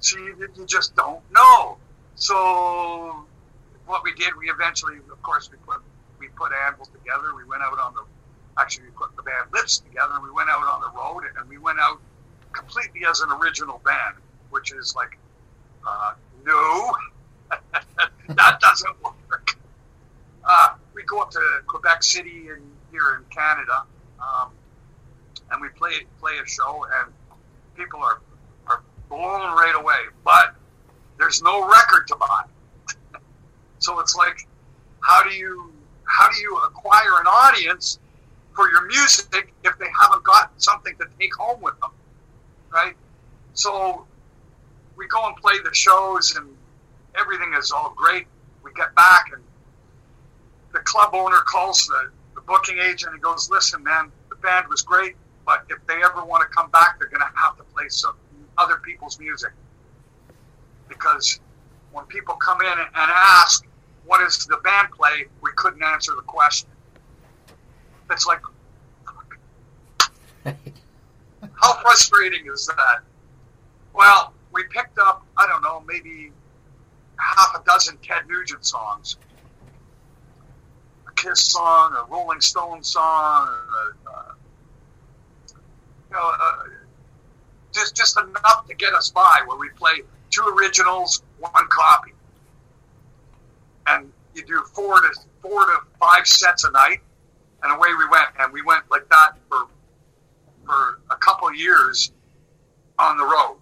[0.00, 1.78] So you, you just don't know.
[2.14, 3.24] So
[3.86, 5.82] what we did, we eventually, of course, we put
[6.18, 7.34] we put Anvil together.
[7.34, 8.02] We went out on the
[8.60, 10.14] actually we put the band Lips together.
[10.14, 12.00] and We went out on the road and we went out
[12.52, 14.16] completely as an original band,
[14.50, 15.18] which is like,
[15.86, 16.92] uh, no,
[18.28, 19.56] that doesn't work.
[20.44, 23.82] Uh, we go up to Quebec City and here in Canada.
[24.20, 24.50] Um,
[25.54, 27.12] and we play play a show, and
[27.76, 28.20] people are
[28.66, 30.00] are blown right away.
[30.24, 30.54] But
[31.18, 32.44] there's no record to buy,
[33.78, 34.46] so it's like,
[35.00, 35.72] how do you
[36.04, 37.98] how do you acquire an audience
[38.54, 41.90] for your music if they haven't got something to take home with them,
[42.72, 42.94] right?
[43.54, 44.06] So
[44.96, 46.48] we go and play the shows, and
[47.18, 48.26] everything is all great.
[48.64, 49.42] We get back, and
[50.72, 54.82] the club owner calls the, the booking agent and goes, "Listen, man, the band was
[54.82, 55.14] great,
[55.46, 58.16] but if they ever want to come back, they're going to have to play some
[58.58, 59.52] other people's music
[60.88, 61.40] because
[61.92, 63.66] when people come in and ask."
[64.06, 65.26] What does the band play?
[65.40, 66.68] We couldn't answer the question.
[68.10, 68.40] It's like,
[71.54, 73.00] how frustrating is that?
[73.94, 76.32] Well, we picked up, I don't know, maybe
[77.18, 79.16] half a dozen Ted Nugent songs.
[81.08, 84.33] A Kiss song, a Rolling Stone song, a, uh, you
[86.14, 86.56] know, uh,
[87.72, 92.12] just, just enough to get us by where we play two originals, one copy.
[93.86, 95.08] And you do four to
[95.42, 97.00] four to five sets a night,
[97.62, 98.28] and away we went.
[98.38, 99.66] And we went like that for
[100.64, 102.12] for a couple years
[102.98, 103.58] on the road,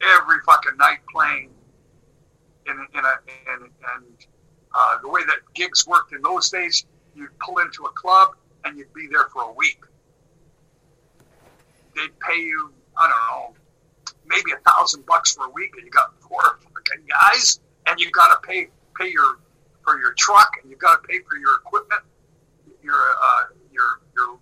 [0.00, 1.50] every fucking night playing
[2.66, 3.14] in in a
[3.54, 4.26] and
[4.76, 8.30] uh, the way that gigs worked in those days, you'd pull into a club
[8.64, 9.80] and you'd be there for a week.
[11.96, 15.90] They'd pay you, I don't know, maybe a thousand bucks for a week, and you
[15.90, 19.38] got four fucking guys, and you got to pay pay your
[19.82, 22.02] for your truck, and you got to pay for your equipment,
[22.82, 24.38] your uh, your your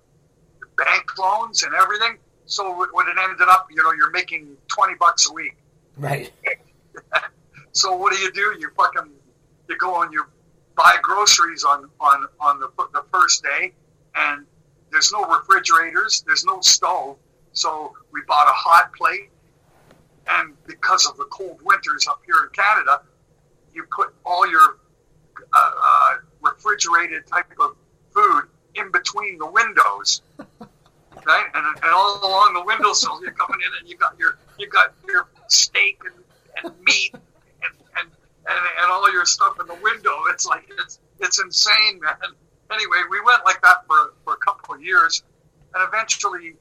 [0.77, 2.19] bank loans and everything.
[2.47, 5.57] So when it ended up, you know, you're making twenty bucks a week.
[5.97, 6.33] Right.
[7.73, 8.57] so what do you do?
[8.59, 9.11] You fucking
[9.69, 10.25] you go and you
[10.77, 13.73] buy groceries on on on the the first day,
[14.15, 14.47] and
[14.91, 17.17] there's no refrigerators, there's no stove,
[17.55, 19.31] so we bought a hot plate.
[20.27, 23.03] And because of the cold winters up here in Canada,
[23.75, 24.79] you put all your
[25.53, 27.77] uh, uh, refrigerated type of
[28.13, 28.43] food
[28.75, 30.23] in between the windows
[31.27, 31.47] right?
[31.55, 34.95] And, and all along the windowsill, you're coming in and you got your you got
[35.09, 36.15] your steak and,
[36.65, 37.23] and meat and,
[37.99, 38.09] and,
[38.49, 40.15] and and all your stuff in the window.
[40.31, 42.17] It's like it's it's insane, man.
[42.71, 45.23] Anyway, we went like that for for a couple of years,
[45.75, 46.55] and eventually,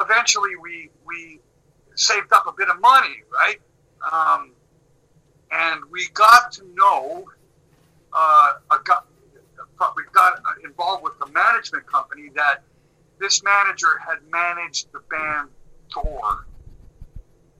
[0.00, 1.40] eventually we we
[1.94, 3.60] saved up a bit of money, right?
[4.10, 4.52] Um,
[5.50, 7.24] and we got to know
[8.12, 8.76] uh, a,
[9.96, 12.62] we got involved with the management company that
[13.18, 15.48] this manager had managed the band
[15.92, 16.46] Thor.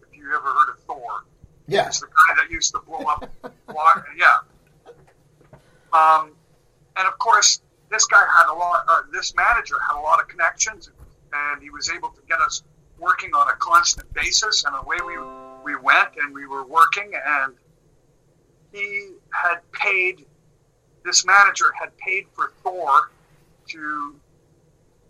[0.02, 1.24] If you ever heard of Thor,
[1.66, 3.30] yeah, it's the guy that used to blow up
[3.68, 4.06] water.
[4.16, 4.38] Yeah.
[5.92, 6.32] Um,
[6.96, 8.84] and of course, this guy had a lot.
[8.88, 10.96] Uh, this manager had a lot of connections, and
[11.60, 12.62] he was able to get us
[12.98, 14.64] working on a constant basis.
[14.64, 15.16] And away we
[15.64, 17.54] we went, and we were working, and
[18.72, 20.26] he had paid.
[21.04, 23.10] This manager had paid for Thor
[23.68, 24.14] to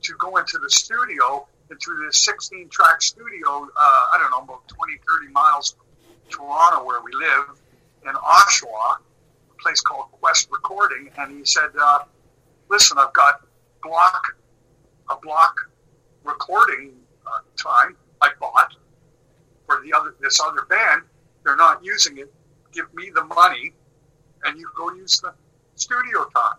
[0.03, 4.67] to go into the studio, into this 16 track studio, uh, I don't know, about
[4.69, 5.87] 20, 30 miles from
[6.31, 7.61] Toronto, where we live,
[8.07, 11.11] in Oshawa, a place called Quest Recording.
[11.19, 12.01] And he said, uh,
[12.71, 13.41] Listen, I've got
[13.83, 14.37] block,
[15.11, 15.70] a block
[16.25, 16.93] recording
[17.27, 18.75] uh, time I bought
[19.67, 21.03] for the other this other band.
[21.45, 22.33] They're not using it.
[22.73, 23.73] Give me the money,
[24.45, 25.33] and you go use the
[25.75, 26.59] studio time.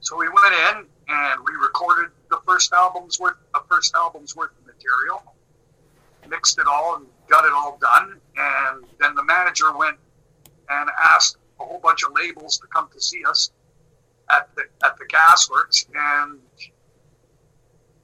[0.00, 4.50] So we went in and we recorded the first album's worth, the first album's worth
[4.58, 5.22] of material,
[6.28, 8.20] mixed it all and got it all done.
[8.36, 9.96] And then the manager went
[10.68, 13.50] and asked a whole bunch of labels to come to see us
[14.30, 16.38] at the at the Gasworks, and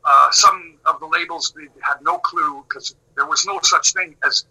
[0.05, 4.45] uh, some of the labels had no clue because there was no such thing as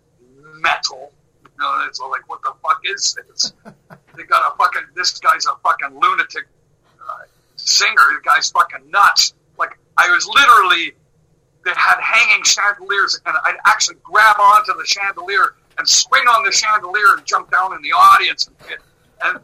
[0.55, 1.11] metal.
[1.43, 3.53] You know, it's like, what the fuck is this?
[4.15, 4.83] they got a fucking.
[4.95, 6.45] This guy's a fucking lunatic
[7.59, 7.95] singer.
[7.95, 9.33] The guy's fucking nuts.
[9.57, 10.93] Like I was literally,
[11.65, 16.51] they had hanging chandeliers, and I'd actually grab onto the chandelier and swing on the
[16.51, 18.79] chandelier and jump down in the audience and
[19.21, 19.39] and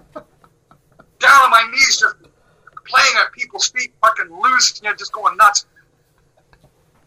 [1.19, 2.15] down on my knees, just
[2.85, 5.65] playing at people's feet, fucking losing, you know, just going nuts.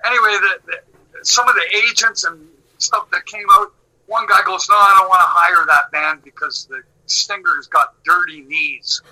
[0.05, 3.73] Anyway, the, the, some of the agents and stuff that came out,
[4.07, 7.95] one guy goes, "No, I don't want to hire that band because the singer's got
[8.05, 9.03] dirty knees."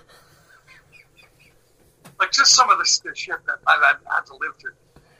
[2.18, 4.72] like just some of the, the shit that I've had, had to live through.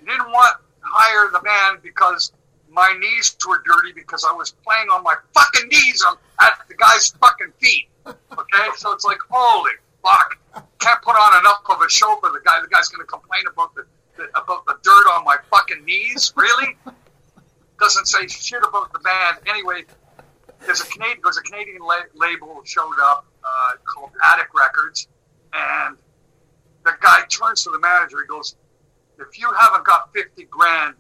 [0.05, 2.33] Didn't want hire the band because
[2.71, 6.75] my knees were dirty because I was playing on my fucking knees on, at the
[6.75, 7.89] guy's fucking feet.
[8.07, 10.39] Okay, so it's like holy fuck,
[10.79, 12.61] can't put on enough of a show for the guy.
[12.63, 13.85] The guy's going to complain about the
[14.35, 16.33] about the dirt on my fucking knees.
[16.37, 16.77] Really?
[17.81, 19.39] Doesn't say shit about the band.
[19.47, 19.85] Anyway,
[20.65, 25.09] there's a Canadian there's a Canadian la- label showed up uh, called Attic Records,
[25.53, 25.97] and
[26.85, 28.17] the guy turns to the manager.
[28.23, 28.57] He goes,
[29.19, 30.95] "If you haven't got fifty grand,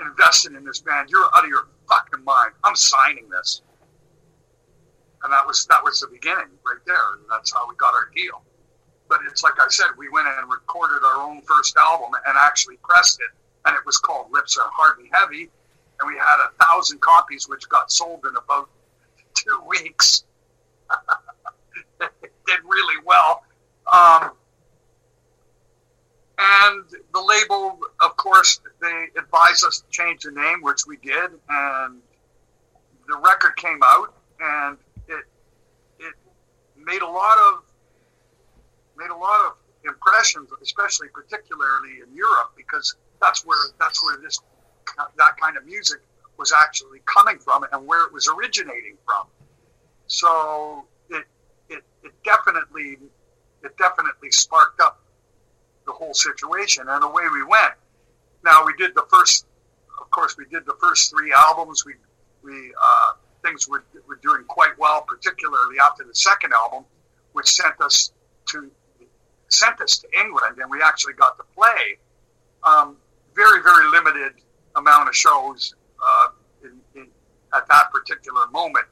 [0.00, 1.10] invested in this band.
[1.10, 2.52] You're out of your fucking mind.
[2.64, 3.62] I'm signing this.
[5.22, 7.14] And that was that was the beginning right there.
[7.14, 8.42] And that's how we got our deal.
[9.10, 12.76] But it's like I said, we went and recorded our own first album and actually
[12.76, 13.36] pressed it.
[13.66, 15.50] And it was called Lips Are Hard and Heavy.
[15.98, 18.70] And we had a thousand copies, which got sold in about
[19.34, 20.22] two weeks.
[22.00, 23.42] it did really well.
[23.92, 24.30] Um,
[26.38, 31.32] and the label, of course, they advised us to change the name, which we did.
[31.48, 32.00] And
[33.08, 35.24] the record came out, and it
[35.98, 36.14] it
[36.78, 37.64] made a lot of
[39.00, 39.52] made a lot of
[39.84, 44.38] impressions, especially particularly in Europe, because that's where that's where this
[45.16, 46.00] that kind of music
[46.36, 49.26] was actually coming from and where it was originating from.
[50.06, 51.24] So it
[51.68, 52.98] it, it definitely
[53.62, 55.00] it definitely sparked up
[55.86, 57.74] the whole situation and the way we went.
[58.44, 59.46] Now we did the first,
[60.00, 61.84] of course, we did the first three albums.
[61.84, 61.94] We
[62.42, 66.84] we uh, things were were doing quite well, particularly after the second album,
[67.32, 68.12] which sent us
[68.46, 68.70] to
[69.50, 71.98] sent us to England, and we actually got to play.
[72.64, 72.96] Um,
[73.34, 74.32] very very limited
[74.76, 76.28] amount of shows uh,
[76.64, 77.06] in, in,
[77.54, 78.86] at that particular moment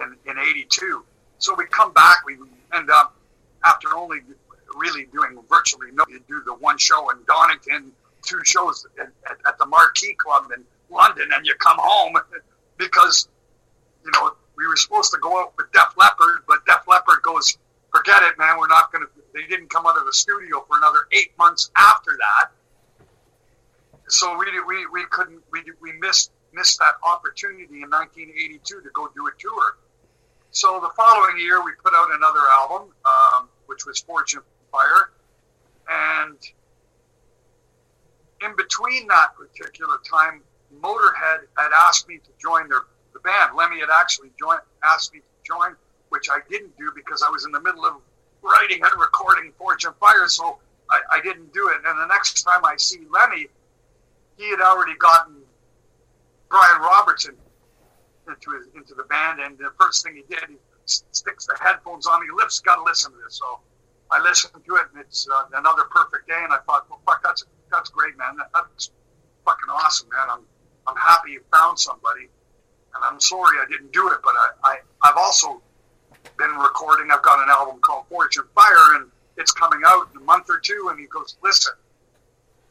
[0.00, 1.04] in, in 82.
[1.38, 2.36] So we come back, we
[2.72, 3.16] end up
[3.64, 4.20] after only
[4.76, 6.04] really doing virtually no.
[6.08, 10.50] You do the one show in Donington, two shows at, at, at the Marquee Club
[10.56, 12.14] in London, and you come home
[12.78, 13.28] because
[14.04, 17.58] you know we were supposed to go out with Def Leppard, but Def Leppard goes,
[17.94, 18.58] forget it, man.
[18.58, 19.10] We're not going to.
[19.34, 22.50] They didn't come out of the studio for another eight months after that.
[24.08, 29.08] So we we, we couldn't we we missed missed that opportunity in 1982 to go
[29.14, 29.76] do a tour.
[30.52, 35.10] So the following year we put out another album, um, which was Forged in Fire.
[35.90, 36.38] And
[38.40, 40.42] in between that particular time,
[40.80, 42.82] Motorhead had asked me to join their
[43.14, 43.56] the band.
[43.56, 45.74] Lemmy had actually joined, asked me to join,
[46.10, 47.94] which I didn't do because I was in the middle of
[48.44, 50.58] writing and recording Forged in Fire, so
[50.90, 51.80] I, I didn't do it.
[51.84, 53.48] And the next time I see Lemmy,
[54.36, 55.36] he had already gotten
[56.50, 57.36] Brian Robertson
[58.28, 62.06] into his, into the band, and the first thing he did, he sticks the headphones
[62.06, 62.22] on.
[62.22, 63.36] He lips, got to listen to this.
[63.36, 63.60] So
[64.10, 66.40] I listened to it, and it's uh, another perfect day.
[66.42, 68.36] And I thought, well, fuck, that's that's great, man.
[68.36, 68.90] That, that's
[69.44, 70.28] fucking awesome, man.
[70.30, 70.40] I'm
[70.86, 72.28] I'm happy you found somebody,
[72.94, 75.62] and I'm sorry I didn't do it, but I, I I've also
[76.38, 77.10] been recording.
[77.10, 80.46] I've got an album called Forged in Fire, and it's coming out in a month
[80.48, 80.88] or two.
[80.90, 81.74] And he goes, listen,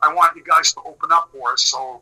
[0.02, 1.66] I want you guys to open up for us.
[1.66, 2.02] So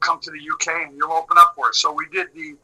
[0.00, 1.78] come to the UK and you'll open up for us.
[1.78, 2.56] So we did the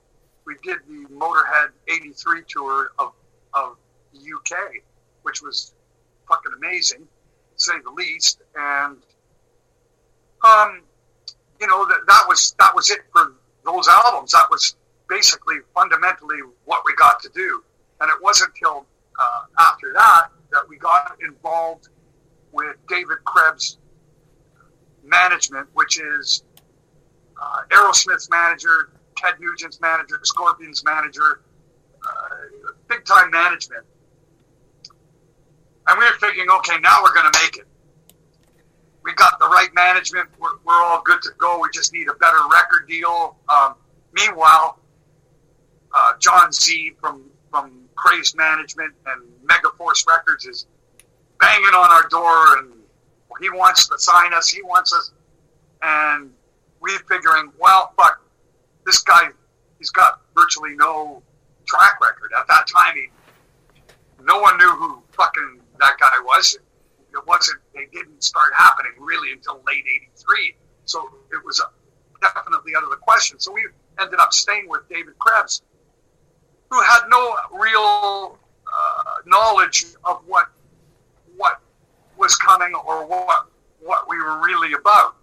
[0.45, 3.13] we did the Motorhead '83 tour of
[3.55, 3.77] of
[4.13, 4.83] the UK
[5.29, 5.75] which was
[6.27, 7.07] fucking amazing, to
[7.57, 8.41] say the least.
[8.57, 8.97] And
[10.43, 10.83] um,
[11.61, 14.33] you know that that was that was it for those albums.
[14.33, 14.75] That was
[15.09, 17.63] basically fundamentally what we got to do.
[18.01, 18.87] And it wasn't until
[19.19, 21.89] uh, after that that we got involved
[22.53, 23.79] with David Krebs
[25.05, 26.43] management, which is
[27.41, 31.43] uh, Aerosmith's manager, Ted Nugent's manager, Scorpions manager,
[32.05, 33.85] uh, big time management.
[35.89, 37.67] And we were thinking, okay, now we're going to make it.
[39.03, 40.29] We got the right management.
[40.39, 41.61] We're, we're, all good to go.
[41.63, 43.37] We just need a better record deal.
[43.49, 43.75] Um,
[44.13, 44.79] meanwhile,
[45.95, 50.67] uh, John Z from from Crazed Management and Megaforce Records is
[51.41, 52.73] banging on our door, and
[53.41, 54.49] he wants to sign us.
[54.49, 55.13] He wants us,
[55.83, 56.31] and
[56.81, 58.21] we're figuring, well, fuck,
[58.87, 59.29] this guy,
[59.79, 61.23] he's got virtually no
[61.67, 62.31] track record.
[62.39, 63.09] At that time, he,
[64.23, 66.55] no one knew who fucking that guy was.
[66.55, 67.59] It wasn't.
[67.75, 69.85] They didn't start happening really until late
[70.15, 70.55] '83.
[70.85, 71.61] So it was
[72.21, 73.41] definitely out of the question.
[73.41, 73.67] So we
[73.99, 75.63] ended up staying with David Krebs,
[76.71, 80.49] who had no real uh, knowledge of what
[81.37, 81.61] what
[82.17, 83.49] was coming or what
[83.81, 85.17] what we were really about.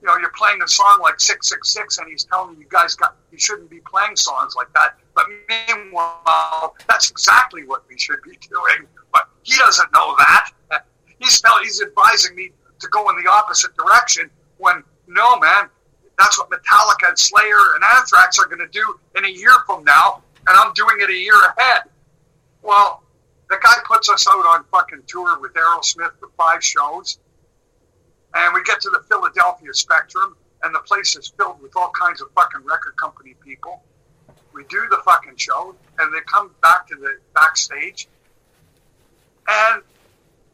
[0.00, 2.66] You know, you're playing a song like six six six, and he's telling you, you
[2.68, 4.94] guys got you shouldn't be playing songs like that.
[5.14, 8.86] But meanwhile, that's exactly what we should be doing.
[9.12, 10.50] But he doesn't know that.
[11.18, 14.30] He's he's advising me to go in the opposite direction.
[14.58, 15.68] When no, man,
[16.16, 19.82] that's what Metallica and Slayer and Anthrax are going to do in a year from
[19.82, 20.22] now,
[20.56, 21.82] I'm doing it a year ahead.
[22.62, 23.02] Well,
[23.48, 27.18] the guy puts us out on fucking tour with Aerosmith for five shows,
[28.34, 32.20] and we get to the Philadelphia Spectrum, and the place is filled with all kinds
[32.20, 33.82] of fucking record company people.
[34.52, 38.08] We do the fucking show, and they come back to the backstage,
[39.48, 39.82] and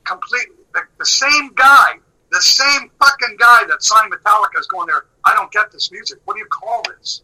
[0.05, 1.99] completely the, the same guy
[2.35, 5.05] the same fucking guy that signed Metallica is going there.
[5.25, 6.19] I don't get this music.
[6.25, 7.23] What do you call this?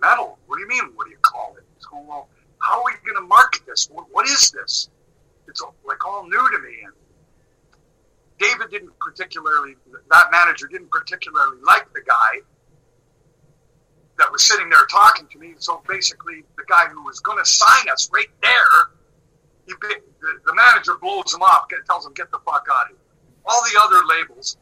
[0.00, 0.38] Metal.
[0.46, 0.92] What do you mean?
[0.94, 1.64] What do you call it?
[1.76, 2.28] He's going, well,
[2.58, 3.88] how are we going to market this?
[3.90, 4.88] What, what is this?
[5.48, 6.78] It's like all new to me.
[6.84, 6.92] And
[8.38, 9.76] David didn't particularly,
[10.10, 12.40] that manager didn't particularly like the guy
[14.18, 15.54] that was sitting there talking to me.
[15.58, 18.52] So basically, the guy who was going to sign us right there,
[19.66, 22.96] he, the, the manager blows him off, tells him, get the fuck out of here.
[23.44, 24.56] All the other labels,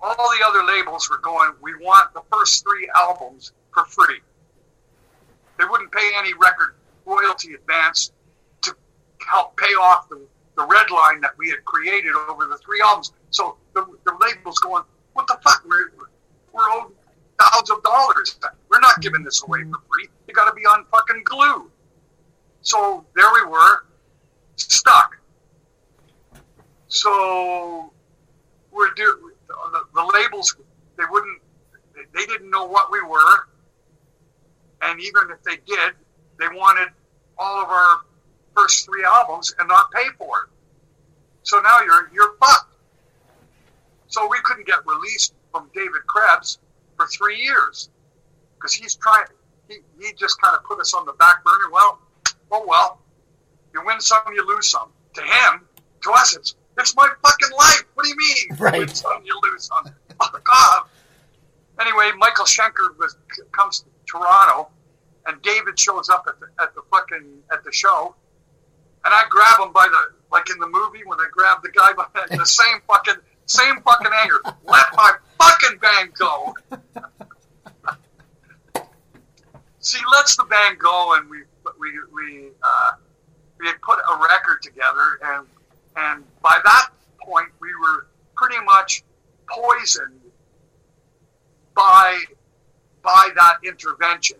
[0.00, 4.20] all the other labels were going, we want the first three albums for free.
[5.58, 8.12] They wouldn't pay any record royalty advance
[8.62, 8.74] to
[9.28, 10.20] help pay off the,
[10.56, 13.12] the red line that we had created over the three albums.
[13.30, 15.62] So the, the label's going, what the fuck?
[15.68, 15.92] We're,
[16.52, 16.92] we're owed
[17.40, 18.38] thousands of dollars.
[18.68, 20.08] We're not giving this away for free.
[20.28, 21.70] You got to be on fucking glue.
[22.62, 23.84] So there we were,
[24.56, 25.16] stuck.
[26.88, 27.92] So
[28.72, 30.56] we're do the, the labels.
[30.96, 31.40] They wouldn't.
[32.14, 33.48] They didn't know what we were,
[34.82, 35.92] and even if they did,
[36.38, 36.88] they wanted
[37.38, 38.00] all of our
[38.56, 40.50] first three albums and not pay for it.
[41.42, 42.74] So now you're you're fucked.
[44.08, 46.58] So we couldn't get released from David Krebs
[46.96, 47.90] for three years
[48.56, 49.26] because he's trying.
[49.68, 51.70] He, he just kind of put us on the back burner.
[51.72, 51.98] Well,
[52.50, 53.00] oh well,
[53.72, 54.90] you win some, you lose some.
[55.14, 55.66] To him,
[56.02, 57.84] to us, it's it's my fucking life.
[57.94, 58.58] What do you mean?
[58.58, 58.74] Right.
[58.74, 59.94] You win some, you lose some.
[60.22, 60.90] Oh, Fuck off.
[61.80, 63.16] Anyway, Michael Schenker was,
[63.52, 64.68] comes to Toronto,
[65.26, 68.14] and David shows up at the at the fucking at the show,
[69.04, 71.92] and I grab him by the like in the movie when I grab the guy
[71.92, 72.06] by
[72.36, 74.40] the same fucking same fucking anger.
[74.64, 76.54] Let my fucking band go.
[79.80, 81.38] See, lets the band go, and we
[81.78, 82.92] we we uh,
[83.58, 85.46] we had put a record together, and
[85.96, 86.90] and by that
[87.20, 88.06] point we were
[88.36, 89.02] pretty much
[89.48, 90.20] poisoned
[91.74, 92.18] by
[93.02, 94.36] by that intervention.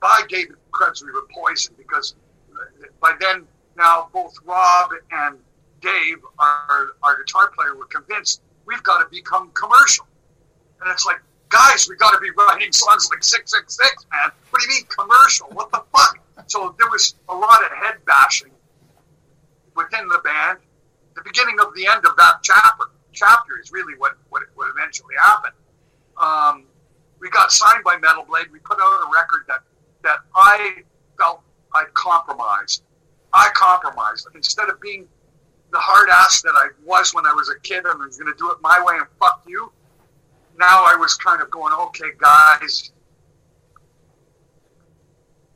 [0.00, 2.14] By David Krebs, we were poisoned because
[3.00, 5.38] by then now both Rob and
[5.80, 10.06] Dave, our, our guitar player, were convinced we've got to become commercial.
[10.80, 14.30] And it's like, guys, we got to be writing songs like 666, man.
[14.50, 15.48] What do you mean commercial?
[15.48, 16.18] What the fuck?
[16.46, 18.50] So there was a lot of head bashing
[19.74, 20.58] within the band.
[21.14, 25.14] The beginning of the end of that chapter chapter is really what, what, what eventually
[25.20, 25.54] happened.
[26.16, 26.64] Um,
[27.20, 28.46] we got signed by Metal Blade.
[28.52, 29.60] We put out a record that,
[30.02, 30.82] that I
[31.16, 31.42] felt
[31.74, 32.82] I compromised.
[33.32, 34.28] I compromised.
[34.34, 35.08] Instead of being
[35.70, 38.32] the hard ass that I was when I was a kid and I was going
[38.32, 39.70] to do it my way and fuck you.
[40.58, 42.90] Now I was kind of going, okay, guys,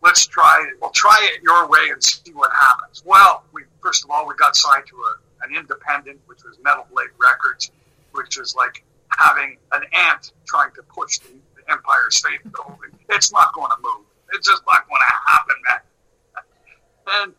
[0.02, 0.78] let's try it.
[0.80, 3.02] We'll try it your way and see what happens.
[3.04, 6.86] Well, we first of all we got signed to a, an independent, which was Metal
[6.92, 7.72] Blade Records,
[8.12, 11.34] which is like having an ant trying to push the
[11.72, 12.98] Empire State Building.
[13.08, 14.06] It's not going to move.
[14.32, 15.80] It's just not going to happen, man.
[17.06, 17.34] And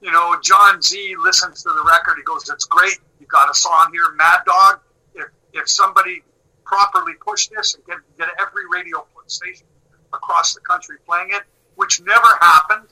[0.00, 2.16] you know, John Z listens to the record.
[2.16, 2.98] He goes, "It's great.
[3.20, 4.80] You got a song here, Mad Dog.
[5.14, 6.22] If if somebody
[6.64, 9.66] properly pushed this and get get every radio station
[10.12, 11.42] across the country playing it,
[11.76, 12.88] which never happened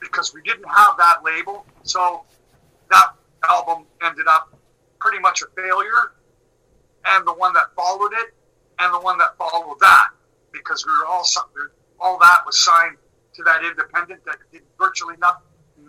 [0.00, 1.64] because we didn't have that label.
[1.82, 2.24] So
[2.90, 3.14] that
[3.48, 4.54] album ended up
[4.98, 6.12] pretty much a failure,
[7.06, 8.34] and the one that followed it,
[8.78, 10.08] and the one that followed that,
[10.52, 11.24] because we were all
[12.00, 12.96] all that was signed
[13.34, 15.42] to that independent that did virtually not,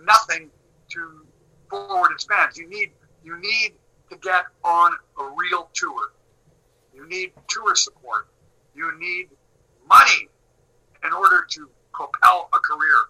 [0.06, 0.50] nothing
[0.90, 1.26] to
[1.70, 2.58] forward its fans.
[2.58, 2.92] You need
[3.24, 3.74] you need
[4.10, 6.12] to get on a real tour.
[6.94, 8.28] You need tour support.
[8.74, 9.28] You need
[9.88, 10.30] money
[11.04, 13.10] in order to propel a career.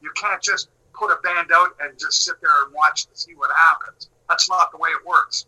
[0.00, 3.34] You can't just put a band out and just sit there and watch to see
[3.34, 4.08] what happens.
[4.28, 5.46] That's not the way it works.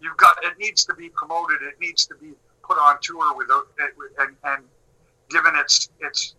[0.00, 1.62] You've got it needs to be promoted.
[1.62, 2.32] It needs to be
[2.66, 3.48] put on tour with
[4.18, 4.64] and, and
[5.30, 6.34] given its its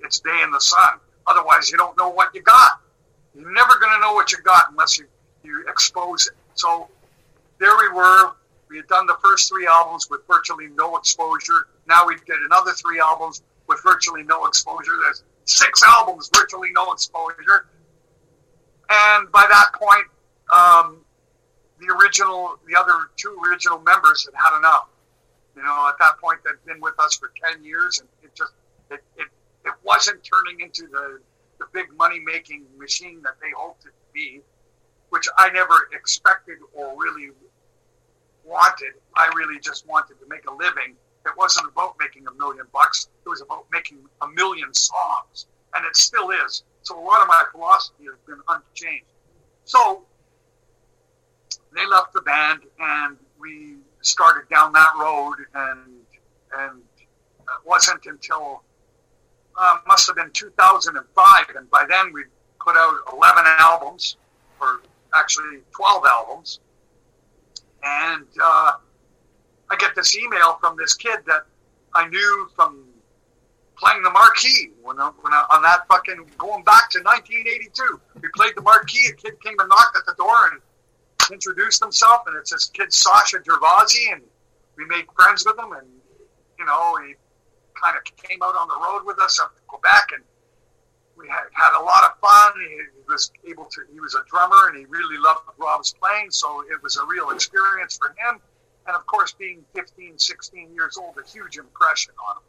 [0.00, 0.98] its day in the sun.
[1.26, 2.80] Otherwise, you don't know what you got.
[3.34, 5.06] You're never going to know what you got unless you,
[5.42, 6.34] you expose it.
[6.54, 6.88] So
[7.58, 8.32] there we were.
[8.68, 11.68] We had done the first three albums with virtually no exposure.
[11.86, 14.92] Now we did another three albums with virtually no exposure.
[15.02, 17.66] There's six albums, virtually no exposure.
[18.90, 20.06] And by that point,
[20.52, 20.98] um,
[21.80, 24.88] the original, the other two original members had had enough.
[25.56, 28.52] You know, at that point, they'd been with us for 10 years and it just,
[28.90, 29.28] it, it
[29.64, 31.20] it wasn't turning into the,
[31.58, 34.40] the big money making machine that they hoped it to be,
[35.10, 37.30] which I never expected or really
[38.44, 38.94] wanted.
[39.16, 40.96] I really just wanted to make a living.
[41.24, 43.08] It wasn't about making a million bucks.
[43.24, 45.46] It was about making a million songs.
[45.74, 46.64] And it still is.
[46.82, 49.06] So a lot of my philosophy has been unchanged.
[49.64, 50.02] So
[51.74, 55.80] they left the band, and we started down that road, and
[56.58, 58.62] and it wasn't until
[59.58, 62.24] uh, must have been 2005, and by then we
[62.60, 64.16] put out 11 albums,
[64.60, 64.82] or
[65.14, 66.60] actually 12 albums,
[67.82, 68.72] and uh,
[69.70, 71.46] I get this email from this kid that
[71.94, 72.84] I knew from
[73.82, 78.00] playing the marquee when, I, when I, on that fucking going back to 1982.
[78.20, 79.10] We played the marquee.
[79.10, 80.60] A kid came and knocked at the door and
[81.30, 84.22] introduced himself, and it's this kid Sacha Gervasi, and
[84.76, 85.86] we made friends with him, and
[86.58, 87.14] you know he
[87.82, 90.22] kind of came out on the road with us up to Quebec, and
[91.16, 92.52] we had, had a lot of fun.
[92.60, 93.80] He, he was able to.
[93.92, 97.30] He was a drummer, and he really loved Rob's playing, so it was a real
[97.30, 98.40] experience for him.
[98.86, 102.42] And of course, being 15, 16 years old, a huge impression on him.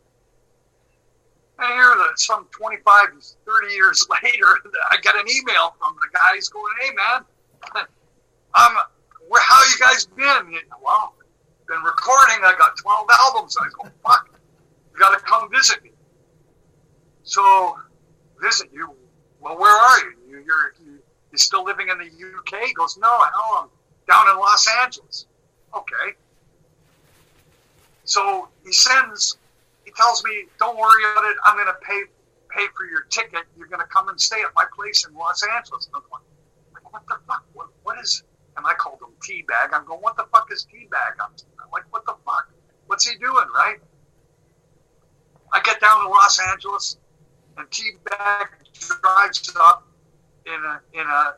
[1.59, 3.07] And here, that some 25,
[3.45, 4.57] 30 years later,
[4.89, 6.33] I get an email from the guy.
[6.35, 7.85] He's going, "Hey, man,
[8.55, 8.75] um,
[9.29, 10.59] where how you guys been?
[10.83, 11.15] Well,
[11.67, 12.43] been recording.
[12.43, 13.57] I got 12 albums.
[13.59, 14.29] I go, fuck,
[14.93, 15.91] you got to come visit me.
[17.23, 17.77] So,
[18.41, 18.93] visit you.
[19.39, 20.13] Well, where are you?
[20.27, 20.99] you you're you,
[21.31, 22.67] you still living in the UK?
[22.67, 23.69] He goes, no, hell, I'm
[24.07, 25.25] down in Los Angeles.
[25.75, 26.15] Okay.
[28.05, 29.37] So he sends.
[29.85, 31.37] He tells me, don't worry about it.
[31.43, 32.03] I'm going to pay
[32.49, 33.43] pay for your ticket.
[33.57, 35.87] You're going to come and stay at my place in Los Angeles.
[35.87, 36.23] And I'm going,
[36.73, 37.43] like, what the fuck?
[37.53, 38.23] What, what is?
[38.55, 39.73] And I called him teabag.
[39.73, 41.15] I'm going, what the fuck is teabag?
[41.23, 41.31] I'm
[41.71, 42.51] like, what the fuck?
[42.87, 43.77] What's he doing, right?
[45.51, 46.97] I get down to Los Angeles,
[47.57, 49.87] and teabag drives up
[50.45, 51.33] in a in a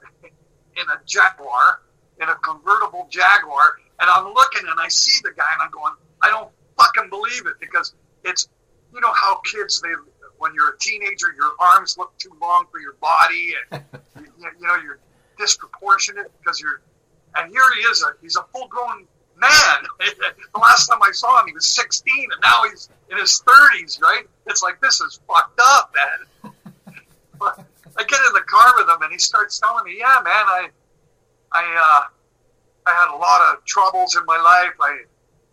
[0.78, 1.82] in a Jaguar,
[2.22, 5.94] in a convertible Jaguar, and I'm looking and I see the guy and I'm going,
[6.22, 7.94] I don't fucking believe it because
[8.24, 8.48] it's
[8.94, 9.90] you know how kids they
[10.38, 13.84] when you're a teenager your arms look too long for your body and
[14.20, 15.00] you, you know you're
[15.38, 16.82] disproportionate because you're
[17.38, 19.08] and here he is a he's a full grown
[19.40, 19.78] man.
[20.00, 24.02] the last time I saw him, he was 16, and now he's in his 30s,
[24.02, 24.24] right?
[24.48, 26.54] It's like, this is fucked up, man.
[27.40, 27.66] but
[27.98, 30.70] I get in the car with him, and he starts telling me, yeah, man, I,
[31.52, 34.74] I, uh, I had a lot of troubles in my life.
[34.80, 35.00] I,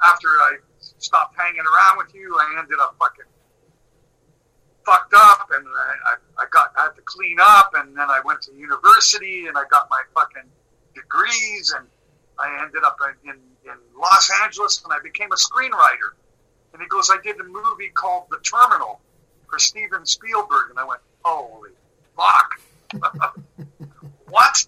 [0.05, 0.57] after I
[0.99, 3.25] stopped hanging around with you, I ended up fucking
[4.85, 8.21] fucked up, and I, I, I got, I had to clean up, and then I
[8.25, 10.51] went to university, and I got my fucking
[10.95, 11.87] degrees, and
[12.39, 13.31] I ended up in,
[13.65, 16.17] in Los Angeles and I became a screenwriter.
[16.73, 19.01] And he goes, I did a movie called The Terminal
[19.49, 20.71] for Steven Spielberg.
[20.71, 21.71] And I went, holy
[22.17, 22.61] fuck.
[24.29, 24.67] what?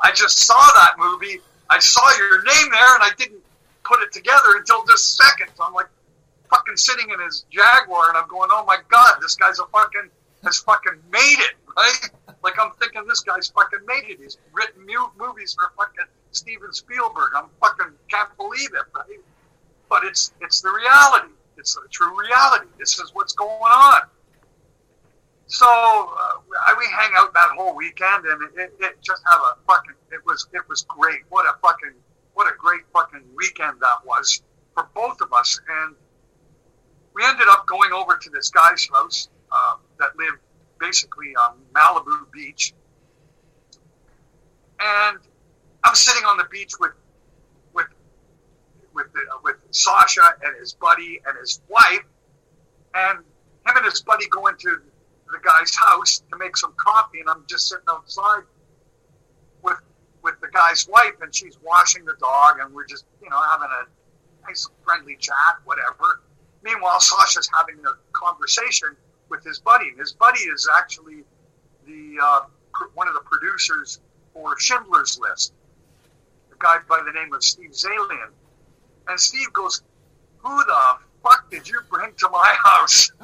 [0.00, 1.40] I just saw that movie.
[1.70, 3.42] I saw your name there and I didn't
[3.84, 5.48] put it together until just second.
[5.56, 5.88] So I'm like
[6.50, 10.10] fucking sitting in his Jaguar and I'm going, oh my God, this guy's a fucking,
[10.44, 12.10] has fucking made it, right?
[12.42, 14.18] Like I'm thinking this guy's fucking made it.
[14.20, 14.86] He's written
[15.18, 17.32] movies for fucking Steven Spielberg.
[17.36, 19.20] I'm fucking can't believe it, right?
[19.88, 21.32] But it's it's the reality.
[21.56, 22.66] It's the true reality.
[22.78, 24.02] This is what's going on.
[25.46, 26.40] So uh,
[26.78, 29.94] we hang out that whole weekend, and it, it, just had a fucking.
[30.10, 31.20] It was it was great.
[31.28, 31.92] What a fucking
[32.34, 34.42] what a great fucking weekend that was
[34.74, 35.60] for both of us.
[35.68, 35.94] And
[37.14, 40.38] we ended up going over to this guy's house uh, that lived
[40.78, 42.74] basically on Malibu Beach,
[44.80, 45.18] and
[45.84, 46.92] I'm sitting on the beach with
[47.74, 47.86] with
[48.94, 52.04] with the, with Sacha and his buddy and his wife,
[52.94, 54.80] and him and his buddy go into
[55.30, 58.42] the guy's house to make some coffee, and I'm just sitting outside
[59.62, 59.78] with
[60.22, 63.68] with the guy's wife, and she's washing the dog, and we're just you know having
[63.70, 66.22] a nice friendly chat, whatever.
[66.62, 68.96] Meanwhile, Sacha's having a conversation
[69.34, 71.24] with his buddy, and his buddy is actually
[71.86, 72.40] the uh,
[72.94, 74.00] one of the producers
[74.32, 75.52] for Schindler's List
[76.54, 78.30] a guy by the name of Steve Zaillian.
[79.08, 79.82] And Steve goes,
[80.38, 83.10] Who the fuck did you bring to my house?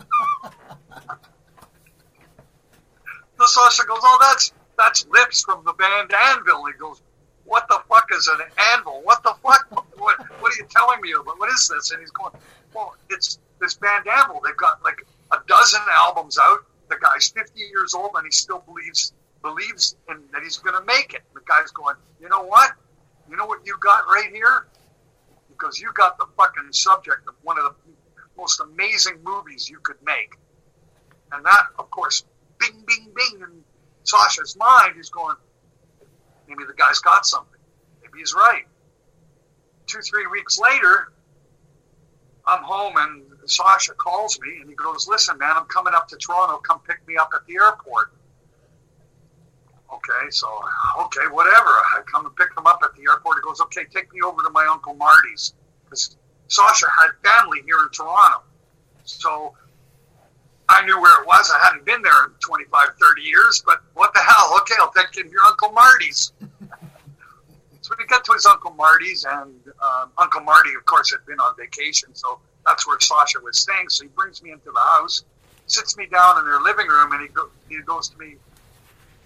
[3.39, 6.67] the Sacha goes, Oh, that's that's Lips from the band Anvil.
[6.67, 7.03] He goes,
[7.45, 8.41] What the fuck is an
[8.75, 9.01] anvil?
[9.05, 9.67] What the fuck?
[9.97, 11.39] What, what are you telling me about?
[11.39, 11.91] What is this?
[11.93, 12.33] And he's going,
[12.75, 14.41] Well, it's this band Anvil.
[14.45, 16.61] They've got like a dozen albums out.
[16.89, 19.12] The guy's 50 years old and he still believes
[19.43, 21.22] believes in that he's going to make it.
[21.35, 22.72] The guy's going, you know what?
[23.28, 24.66] You know what you got right here?
[25.49, 27.93] Because you got the fucking subject of one of the
[28.37, 30.37] most amazing movies you could make.
[31.33, 32.24] And that, of course,
[32.59, 33.62] bing, bing, bing in
[34.03, 35.37] Sacha's mind, he's going,
[36.49, 37.61] maybe the guy's got something.
[38.03, 38.64] Maybe he's right.
[39.87, 41.12] Two, three weeks later,
[42.47, 46.17] I'm home and Sacha calls me and he goes, Listen, man, I'm coming up to
[46.17, 46.59] Toronto.
[46.59, 48.13] Come pick me up at the airport.
[49.93, 50.47] Okay, so
[51.01, 51.69] okay, whatever.
[51.69, 53.39] I come and pick him up at the airport.
[53.39, 56.17] He goes, okay, take me over to my uncle Marty's because
[56.49, 58.43] Sacha had family here in Toronto.
[59.05, 59.55] So
[60.69, 61.51] I knew where it was.
[61.53, 64.57] I hadn't been there in 25, 30 years, but what the hell?
[64.61, 66.33] Okay, I'll take you to your Uncle Marty's.
[67.81, 71.41] so we got to his Uncle Marty's, and um, Uncle Marty, of course, had been
[71.41, 73.89] on vacation, so that's where Sacha was staying.
[73.89, 75.25] So he brings me into the house,
[75.67, 78.37] sits me down in their living room, and he, go, he goes to me,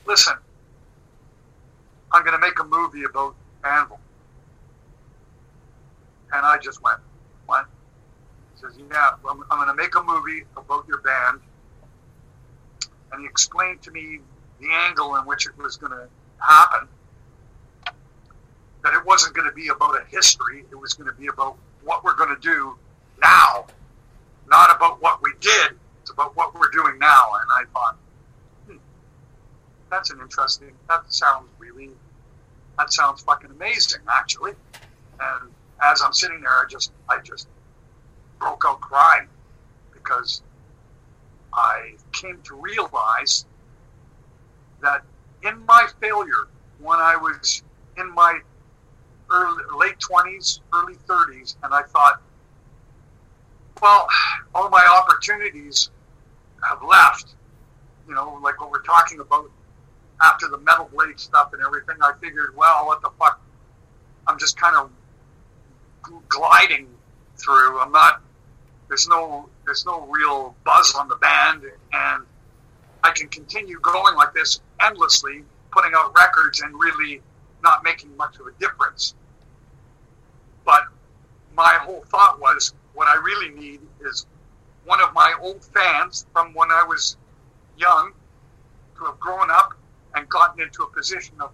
[0.07, 0.35] listen,
[2.13, 3.99] I'm going to make a movie about Anvil.
[6.33, 6.99] And I just went,
[7.47, 7.67] what?
[8.55, 11.41] He says, yeah, I'm, I'm going to make a movie about your band.
[13.13, 14.21] And he explained to me
[14.61, 16.09] the angle in which it was going to
[16.39, 16.89] happen.
[18.83, 20.65] That it wasn't going to be about a history.
[20.71, 22.77] It was going to be about what we're going to do
[23.25, 23.67] now.
[24.49, 25.73] Not about what we did.
[26.03, 27.33] It's about what we're doing now.
[27.41, 27.97] And I thought,
[28.69, 28.77] hmm,
[29.91, 31.91] that's an interesting, that sounds really,
[32.79, 34.53] that sounds fucking amazing, actually.
[35.19, 35.51] And
[35.83, 37.49] as I'm sitting there, I just, I just
[38.39, 39.29] broke out crying
[39.93, 40.43] because
[41.55, 43.47] I came to realize
[44.83, 45.03] that
[45.43, 46.49] in my failure,
[46.81, 47.63] when I was
[47.97, 48.41] in my
[49.31, 52.21] early, late 20s, early 30s, and I thought,
[53.81, 54.07] well,
[54.55, 55.91] all my opportunities
[56.69, 57.35] have left.
[58.09, 59.51] You know, like what we're talking about
[60.23, 63.41] after the metal blade stuff and everything, I figured, well, what the fuck?
[64.27, 64.91] I'm just kind of
[66.29, 66.89] gliding
[67.37, 67.81] through.
[67.81, 68.23] I'm not.
[68.89, 69.49] There's no.
[69.65, 71.63] There's no real buzz on the band,
[71.93, 72.25] and
[73.03, 77.23] I can continue going like this endlessly, putting out records and really
[77.63, 79.15] not making much of a difference.
[80.67, 80.83] But
[81.57, 84.27] my whole thought was, what I really need is
[84.85, 87.17] one of my old fans from when I was
[87.77, 88.13] young
[88.99, 89.75] to have grown up
[90.15, 91.51] and gotten into a position of,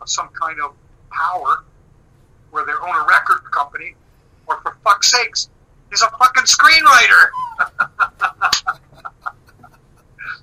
[0.00, 0.74] of some kind of
[1.10, 1.64] power
[2.50, 3.94] where they own a record company,
[4.46, 5.48] or for fuck's sakes,
[5.90, 7.30] he's a fucking screenwriter.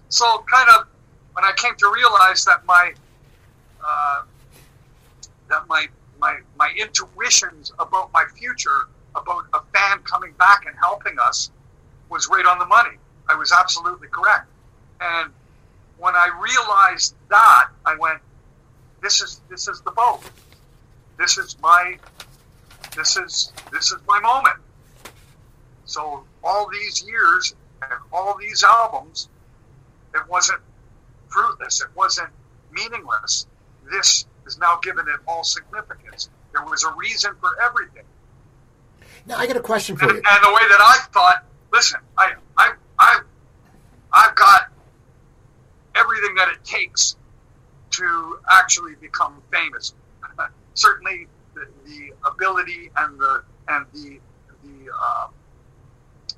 [0.10, 0.88] so, kind of,
[1.34, 2.94] when I came to realize that my
[3.84, 4.22] uh,
[5.50, 5.88] that my
[6.20, 11.50] my my intuitions about my future, about a fan coming back and helping us,
[12.10, 12.98] was right on the money.
[13.28, 14.48] I was absolutely correct.
[15.02, 15.32] And
[15.98, 18.22] when I realized that, I went,
[19.02, 20.22] "This is this is the boat.
[21.18, 21.98] This is my
[22.96, 24.58] this is this is my moment."
[25.86, 29.30] So all these years and all these albums,
[30.14, 30.62] it wasn't
[31.30, 31.82] fruitless.
[31.82, 32.30] It wasn't
[32.72, 33.48] meaningless.
[33.90, 36.30] This is now given it all significance.
[36.54, 38.06] There was a reason for everything.
[39.28, 40.12] Now I got a question for you.
[40.12, 43.20] and the way that I thought, listen, I, I, I,
[44.14, 44.72] I've got
[45.96, 47.16] everything that it takes
[47.92, 49.94] to actually become famous.
[50.74, 54.20] Certainly, the, the ability and the and the
[54.64, 55.28] the uh,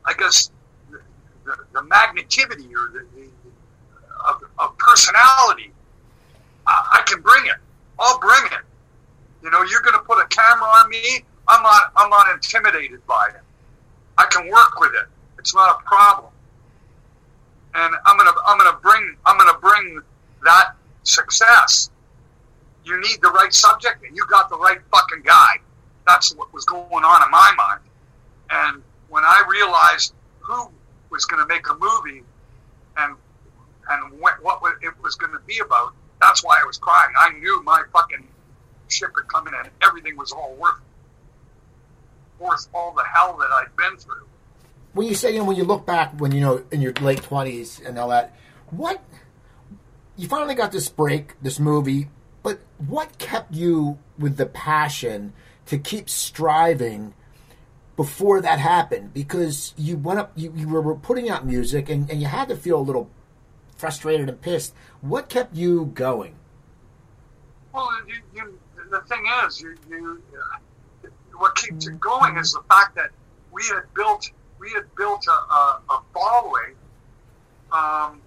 [0.06, 0.52] I guess
[0.92, 1.02] the,
[1.46, 3.30] the, the magnetivity or the, the
[4.28, 5.72] of, of personality.
[6.66, 7.56] I, I can bring it.
[8.00, 8.64] I'll bring it.
[9.44, 11.24] You know, you're going to put a camera on me.
[11.48, 11.92] I'm not.
[11.96, 13.42] I'm not intimidated by it.
[14.18, 15.08] I can work with it.
[15.40, 16.32] It's not a problem.
[17.76, 18.32] And I'm gonna.
[18.46, 19.16] I'm gonna bring.
[19.26, 20.02] I'm gonna bring
[20.44, 21.90] that success.
[22.84, 25.58] You need the right subject, and you got the right fucking guy.
[26.06, 27.82] That's what was going on in my mind.
[28.50, 30.70] And when I realized who
[31.10, 32.24] was going to make a movie,
[32.98, 33.16] and
[33.90, 37.14] and what, what it was going to be about, that's why I was crying.
[37.18, 38.28] I knew my fucking
[38.90, 40.80] ship had come in, and everything was all worth
[42.40, 44.26] worth all the hell that I'd been through.
[44.94, 47.22] when you say you know when you look back when you know in your late
[47.24, 48.36] twenties and all that,
[48.72, 49.04] what
[50.16, 52.10] you finally got this break, this movie,
[52.42, 55.34] but what kept you with the passion
[55.68, 57.14] to keep striving
[57.96, 59.14] before that happened?
[59.14, 62.56] Because you went up, you, you were putting out music, and, and you had to
[62.56, 63.12] feel a little
[63.76, 64.74] frustrated and pissed.
[65.02, 66.34] What kept you going?
[67.74, 68.60] Well, you, you,
[68.90, 70.22] the thing is, you, you,
[71.38, 73.10] what keeps it going is the fact that
[73.52, 74.30] we had built
[74.60, 76.76] we had built a, a, a following
[77.72, 78.22] um,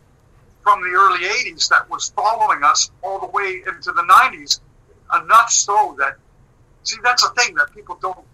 [0.62, 4.60] from the early '80s that was following us all the way into the '90s,
[5.22, 6.16] enough so that
[6.82, 8.24] see that's a thing that people don't.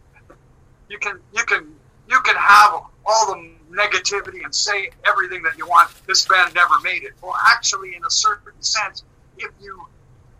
[0.88, 1.74] You can you can
[2.08, 5.90] you can have all the negativity and say everything that you want.
[6.06, 7.12] This band never made it.
[7.22, 9.04] Well, actually, in a certain sense,
[9.38, 9.86] if you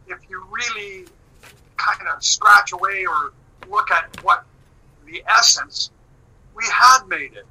[0.08, 1.06] if you really
[1.76, 3.32] kind of scratch away or
[3.68, 4.44] look at what
[5.06, 5.90] the essence,
[6.54, 7.46] we had made it.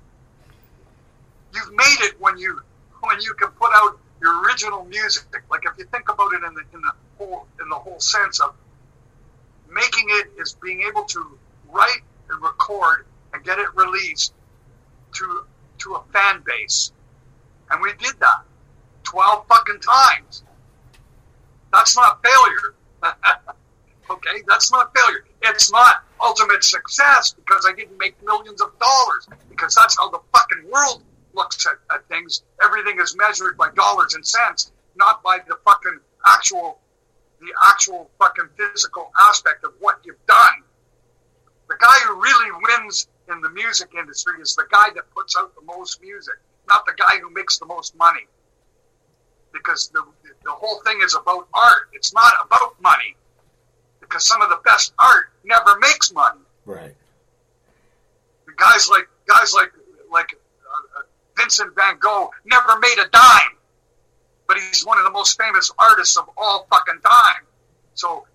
[1.54, 2.60] You've made it when you
[3.02, 5.24] when you can put out your original music.
[5.50, 8.40] Like if you think about it in the in the whole in the whole sense
[8.40, 8.56] of
[9.70, 11.38] making it is being able to
[11.72, 14.34] write and record and get it released
[15.14, 15.46] to
[15.80, 16.92] to a fan base,
[17.72, 18.42] and we did that
[19.04, 20.44] twelve fucking times.
[21.72, 22.76] That's not failure.
[24.10, 25.26] okay, that's not failure.
[25.42, 30.20] It's not ultimate success because I didn't make millions of dollars because that's how the
[30.34, 31.04] fucking world
[31.34, 32.44] looks at, at things.
[32.64, 36.80] Everything is measured by dollars and cents, not by the fucking actual,
[37.40, 40.64] the actual fucking physical aspect of what you've done.
[41.68, 45.54] The guy who really wins in the music industry is the guy that puts out
[45.56, 46.36] the most music,
[46.68, 48.28] not the guy who makes the most money.
[49.52, 50.04] Because the,
[50.44, 51.90] the whole thing is about art.
[51.94, 53.16] It's not about money.
[54.08, 56.40] Because some of the best art never makes money.
[56.66, 56.96] Right.
[58.56, 59.72] Guys like guys like
[60.12, 60.34] like
[60.64, 61.04] uh, uh,
[61.38, 63.58] Vincent Van Gogh never made a dime,
[64.48, 67.44] but he's one of the most famous artists of all fucking time.
[67.96, 68.26] So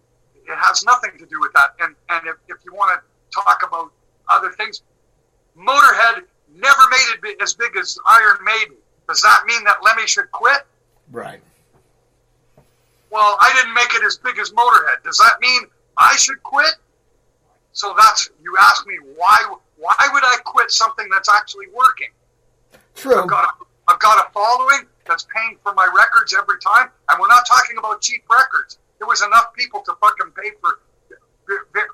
[0.47, 1.71] it has nothing to do with that.
[1.81, 3.93] And and if, if you want to talk about
[4.29, 4.83] other things,
[5.57, 8.77] Motorhead never made it as big as Iron Maiden.
[9.09, 10.62] Does that mean that Lemmy should quit?
[11.11, 11.41] Right.
[13.11, 15.02] Well, I didn't make it as big as Motorhead.
[15.04, 15.62] Does that mean
[15.98, 16.74] I should quit?
[17.72, 22.11] So that's you ask me why why would I quit something that's actually working?
[22.94, 23.22] True.
[23.22, 27.20] I've got a, I've got a following that's paying for my records every time, and
[27.20, 28.78] we're not talking about cheap records.
[28.98, 30.78] There was enough people to fucking pay for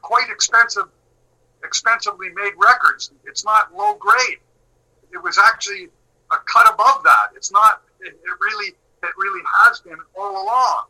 [0.02, 0.86] quite expensive,
[1.62, 3.12] expensively made records.
[3.24, 4.38] It's not low grade.
[5.12, 5.88] It was actually
[6.32, 7.28] a cut above that.
[7.36, 7.82] It's not.
[8.00, 10.86] It, it really, it really has been all along.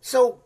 [0.00, 0.40] So,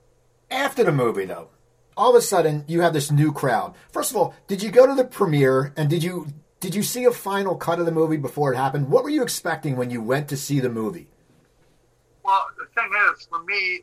[0.50, 1.48] after the movie, though,
[1.96, 3.74] all of a sudden you have this new crowd.
[3.90, 6.28] First of all, did you go to the premiere and did you
[6.61, 8.88] did you see a final cut of the movie before it happened?
[8.88, 11.09] What were you expecting when you went to see the movie?
[12.24, 13.80] Well, the thing is, for me,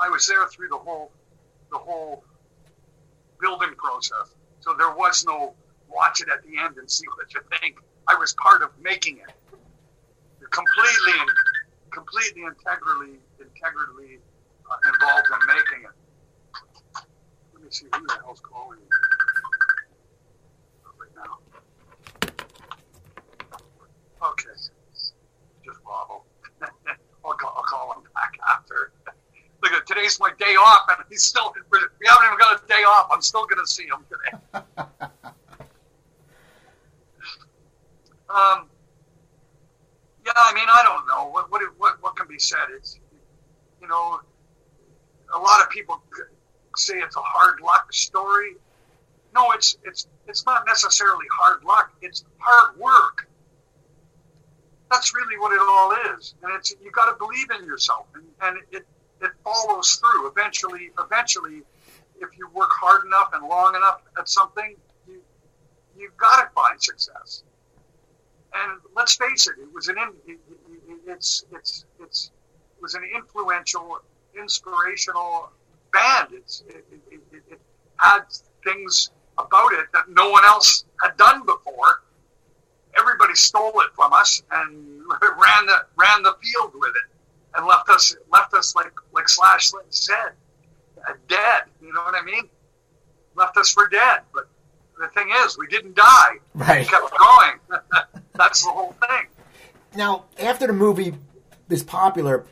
[0.00, 1.12] I was there through the whole
[1.70, 2.24] the whole
[3.40, 5.54] building process, so there was no
[5.88, 7.78] watch it at the end and see what you think.
[8.08, 9.32] I was part of making it,
[10.50, 11.32] completely
[11.90, 14.18] completely integrally integrally
[14.86, 15.94] involved in making it.
[17.54, 18.86] Let me see who the hell's calling me
[20.98, 21.38] right now.
[24.22, 24.50] Okay,
[25.64, 26.24] just wobble.
[27.24, 28.92] I'll call, him back after.
[29.62, 31.54] Look at today's my day off, and he's still.
[31.70, 33.08] We haven't even got a day off.
[33.10, 34.38] I'm still going to see him today.
[38.28, 38.68] um.
[40.26, 42.66] Yeah, I mean, I don't know what what what, what can be said.
[42.74, 42.98] It's
[43.80, 44.20] you know,
[45.34, 46.02] a lot of people
[46.76, 48.56] say it's a hard luck story.
[49.34, 51.92] No, it's it's it's not necessarily hard luck.
[52.00, 53.28] It's hard work.
[54.90, 58.24] That's really what it all is, and it's you got to believe in yourself, and,
[58.42, 58.86] and it
[59.20, 60.28] it follows through.
[60.28, 61.62] Eventually, eventually,
[62.20, 64.76] if you work hard enough and long enough at something,
[65.08, 65.20] you
[65.98, 67.42] you've got to find success.
[68.54, 70.38] And let's face it, it was an it, it,
[71.06, 72.30] it's it's it's
[72.76, 73.98] it was an influential,
[74.38, 75.50] inspirational
[75.92, 76.28] band.
[76.32, 77.60] It's, it, it, it, it
[77.96, 78.22] had
[78.62, 82.02] things about it that no one else had done before.
[82.96, 87.88] Everybody stole it from us and ran the ran the field with it, and left
[87.88, 90.32] us left us like like Slash said,
[91.28, 91.62] dead.
[91.82, 92.48] You know what I mean?
[93.34, 94.20] Left us for dead.
[94.32, 94.48] But
[94.98, 96.38] the thing is, we didn't die.
[96.54, 96.80] Right.
[96.80, 97.80] We kept going.
[98.34, 99.26] That's the whole thing.
[99.96, 101.14] Now, after the movie
[101.68, 102.46] is popular,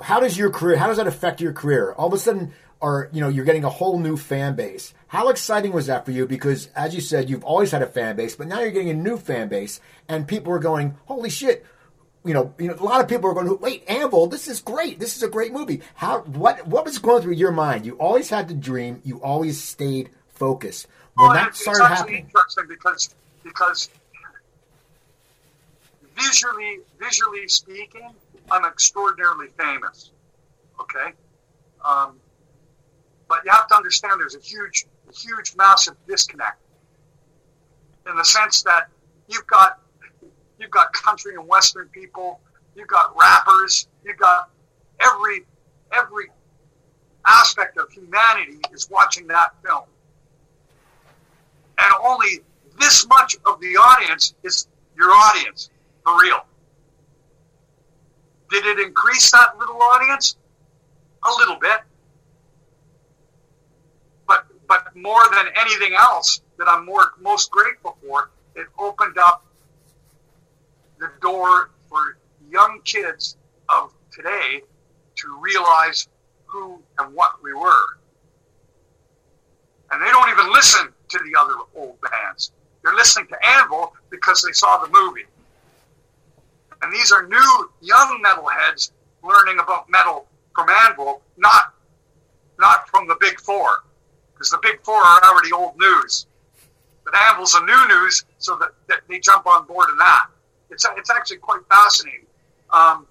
[0.00, 0.76] how does your career?
[0.76, 1.92] How does that affect your career?
[1.92, 4.94] All of a sudden, are you know you're getting a whole new fan base.
[5.08, 6.26] How exciting was that for you?
[6.26, 8.94] Because as you said, you've always had a fan base, but now you're getting a
[8.94, 11.66] new fan base, and people are going, "Holy shit!"
[12.24, 14.98] You know, you know, a lot of people are going, "Wait, Anvil, this is great.
[14.98, 16.20] This is a great movie." How?
[16.20, 16.66] What?
[16.66, 17.84] What was going through your mind?
[17.86, 19.00] You always had the dream.
[19.04, 20.86] You always stayed focused.
[21.14, 23.90] When Well, that started happening, interesting because because
[26.16, 28.14] visually visually speaking,
[28.50, 30.10] I'm extraordinarily famous.
[30.80, 31.12] Okay,
[31.84, 32.18] um,
[33.28, 36.58] but you have to understand there's a huge, huge, massive disconnect
[38.08, 38.88] in the sense that
[39.28, 39.80] you've got
[40.58, 42.40] you've got country and western people,
[42.74, 44.50] you've got rappers, you've got
[45.00, 45.44] every
[45.92, 46.30] every
[47.26, 49.84] aspect of humanity is watching that film
[51.80, 52.40] and only
[52.78, 55.70] this much of the audience is your audience
[56.04, 56.44] for real.
[58.50, 60.36] Did it increase that little audience?
[61.24, 61.80] A little bit.
[64.26, 69.44] But but more than anything else that I'm more most grateful for, it opened up
[70.98, 72.18] the door for
[72.50, 73.36] young kids
[73.68, 74.62] of today
[75.16, 76.08] to realize
[76.46, 77.98] who and what we were.
[79.90, 82.52] And they don't even listen to the other old bands.
[82.82, 85.26] They're listening to Anvil because they saw the movie.
[86.82, 91.74] And these are new young metalheads learning about metal from Anvil, not
[92.58, 93.68] not from the big four,
[94.32, 96.26] because the big four are already old news.
[97.04, 100.26] But Anvil's a new news, so that, that they jump on board in that.
[100.70, 102.26] It's it's actually quite fascinating.
[102.70, 103.06] Um,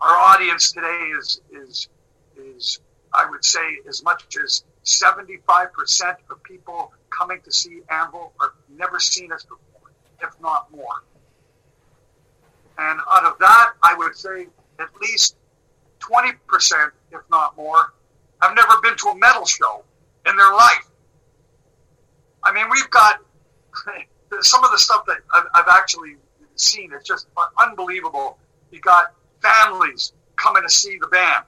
[0.00, 1.88] our audience today is is
[2.36, 2.80] is
[3.12, 8.32] I would say as much as seventy five percent of people coming to see Anvil
[8.40, 9.90] have never seen us before,
[10.20, 11.02] if not more.
[12.78, 14.46] And out of that, I would say
[14.78, 15.36] at least
[16.00, 16.34] 20%,
[17.12, 17.92] if not more,
[18.42, 19.82] have never been to a metal show
[20.26, 20.90] in their life.
[22.42, 23.20] I mean, we've got
[24.40, 25.18] some of the stuff that
[25.54, 26.16] I've, actually
[26.54, 26.92] seen.
[26.92, 27.26] It's just
[27.58, 28.38] unbelievable.
[28.70, 29.12] You got
[29.42, 31.44] families coming to see the band.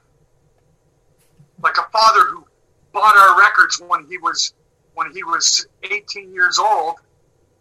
[1.62, 2.46] Like a father who
[2.92, 4.54] bought our records when he was
[4.94, 6.96] when he was 18 years old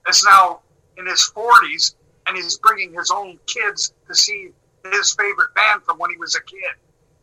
[0.10, 0.62] is now
[0.98, 1.94] in his 40s
[2.28, 4.50] and he's bringing his own kids to see
[4.92, 6.76] his favorite band from when he was a kid.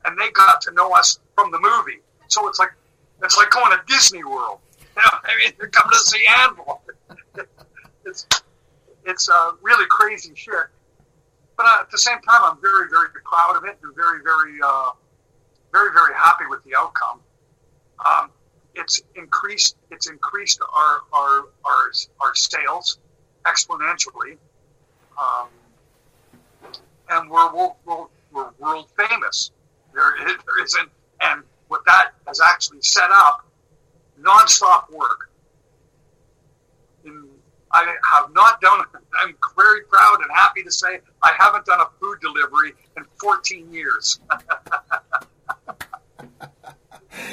[0.05, 2.00] And they got to know us from the movie.
[2.28, 2.72] So it's like
[3.22, 4.59] it's like going to disney world.
[4.96, 6.80] You know i mean they're coming to see Anvil.
[8.07, 8.28] it's
[9.05, 10.55] it's uh, really crazy shit.
[11.57, 14.61] But uh, at the same time i'm very very proud of it and very very
[14.64, 14.90] uh,
[15.72, 17.18] very very happy with the outcome.
[18.09, 18.30] Um,
[18.76, 22.98] it's increased it's increased our our our, our sales
[23.44, 24.36] exponentially,
[25.18, 25.48] um,
[27.10, 29.50] and we're, we're, we're world famous.
[29.94, 30.88] There, there isn't,
[31.20, 33.46] and what that has actually set up
[34.20, 35.30] nonstop work.
[37.04, 37.24] In,
[37.72, 38.84] I have not done.
[39.20, 43.72] I'm very proud and happy to say I haven't done a food delivery in 14
[43.72, 44.20] years.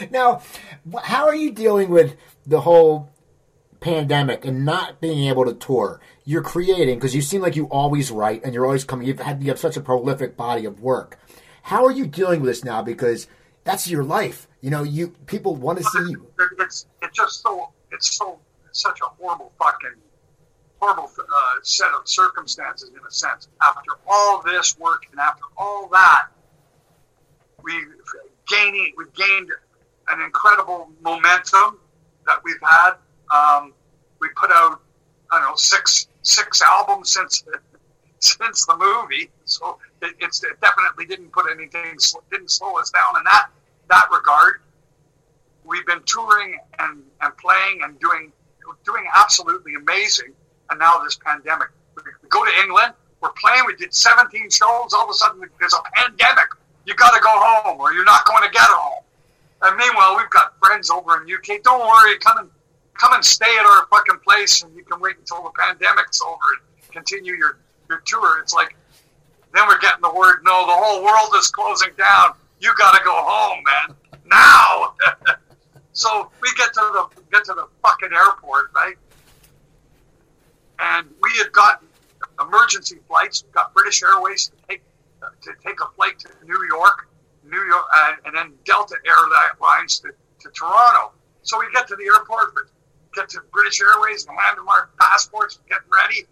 [0.11, 0.41] now,
[1.03, 2.15] how are you dealing with
[2.45, 3.11] the whole
[3.81, 5.99] pandemic and not being able to tour?
[6.23, 9.07] You're creating because you seem like you always write and you're always coming.
[9.07, 11.19] You've had you have such a prolific body of work.
[11.63, 12.81] How are you dealing with this now?
[12.81, 13.27] Because
[13.65, 14.47] that's your life.
[14.61, 16.27] You know, you people want to see you.
[16.59, 19.99] It's it's just so it's so it's such a horrible fucking
[20.79, 23.47] horrible uh, set of circumstances in a sense.
[23.61, 26.27] After all this work and after all that,
[27.63, 27.73] we
[28.47, 29.49] gaining we've gained
[30.09, 31.79] an incredible momentum
[32.25, 32.93] that we've had.
[33.33, 33.73] Um,
[34.19, 34.81] we put out,
[35.31, 37.59] I don't know, six six albums since the,
[38.19, 41.97] since the movie, so it, it's it definitely didn't put anything
[42.31, 43.47] didn't slow us down in that
[43.89, 44.61] that regard.
[45.63, 48.31] We've been touring and, and playing and doing
[48.85, 50.33] doing absolutely amazing,
[50.69, 51.69] and now this pandemic.
[51.95, 53.63] We go to England, we're playing.
[53.67, 54.93] We did 17 shows.
[54.93, 56.49] All of a sudden, there's a pandemic.
[56.85, 59.03] You got to go home, or you're not going to get home.
[59.61, 61.61] And meanwhile, we've got friends over in UK.
[61.63, 62.49] Don't worry, come and
[62.93, 66.37] come and stay at our fucking place, and you can wait until the pandemic's over
[66.53, 67.57] and continue your
[67.89, 68.39] your tour.
[68.39, 68.75] It's like
[69.53, 72.33] then we're getting the word, no, the whole world is closing down.
[72.59, 74.93] You got to go home, man, now.
[75.93, 78.95] so we get to the get to the fucking airport, right?
[80.79, 81.87] And we had gotten
[82.39, 83.43] emergency flights.
[83.43, 84.83] We got British Airways to take
[85.41, 87.07] to take a flight to New York
[87.43, 91.11] New York, uh, and then Delta Airlines to, to Toronto.
[91.43, 92.53] So we get to the airport,
[93.13, 96.27] get to British Airways, and hand them our passports, getting ready.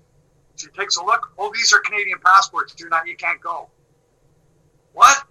[0.56, 1.32] She takes a look.
[1.38, 2.74] Oh, these are Canadian passports.
[2.74, 3.70] Do not, you can't go.
[4.94, 5.24] What?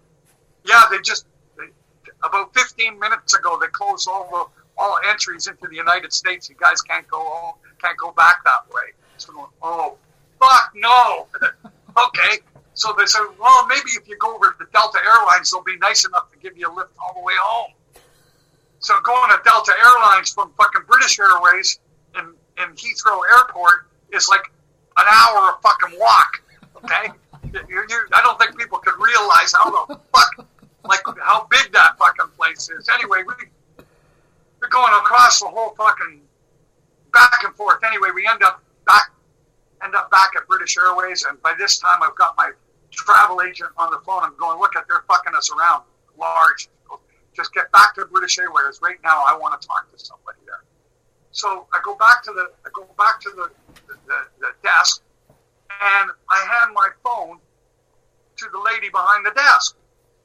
[0.64, 1.26] Yeah, they just
[1.56, 1.66] they,
[2.24, 4.44] about 15 minutes ago they closed all the
[4.80, 6.48] all entries into the United States.
[6.48, 8.92] You guys can't go home, can't go back that way.
[9.16, 9.96] So, oh,
[10.38, 11.26] fuck no.
[12.06, 12.38] okay,
[12.74, 16.06] so they said, well, maybe if you go over to Delta Airlines, they'll be nice
[16.06, 17.72] enough to give you a lift all the way home.
[18.80, 21.80] So going to Delta Airlines from fucking British Airways
[22.16, 24.50] in, in Heathrow Airport is like
[24.98, 26.42] an hour of fucking walk.
[26.76, 27.12] Okay,
[27.68, 30.46] you, you, I don't think people could realize how the fuck,
[30.84, 32.88] like how big that fucking place is.
[32.88, 33.84] Anyway, we
[34.60, 36.20] we're going across the whole fucking
[37.12, 37.82] back and forth.
[37.84, 39.10] Anyway, we end up back
[39.84, 42.50] end up back at British Airways, and by this time I've got my
[42.90, 44.22] travel agent on the phone.
[44.22, 45.84] I'm going, look at they're fucking us around
[46.18, 46.68] large.
[47.38, 49.22] Just get back to British Airways right now.
[49.28, 50.64] I want to talk to somebody there.
[51.30, 53.48] So I go back to the I go back to the,
[53.86, 57.38] the, the desk, and I hand my phone
[58.38, 59.76] to the lady behind the desk,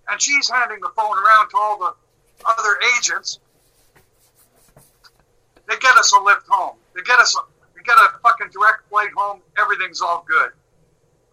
[0.10, 1.94] and she's handing the phone around to all the
[2.50, 3.38] other agents.
[5.70, 6.78] They get us a lift home.
[6.96, 7.42] They get us a,
[7.76, 9.42] we get a fucking direct flight home.
[9.56, 10.50] Everything's all good.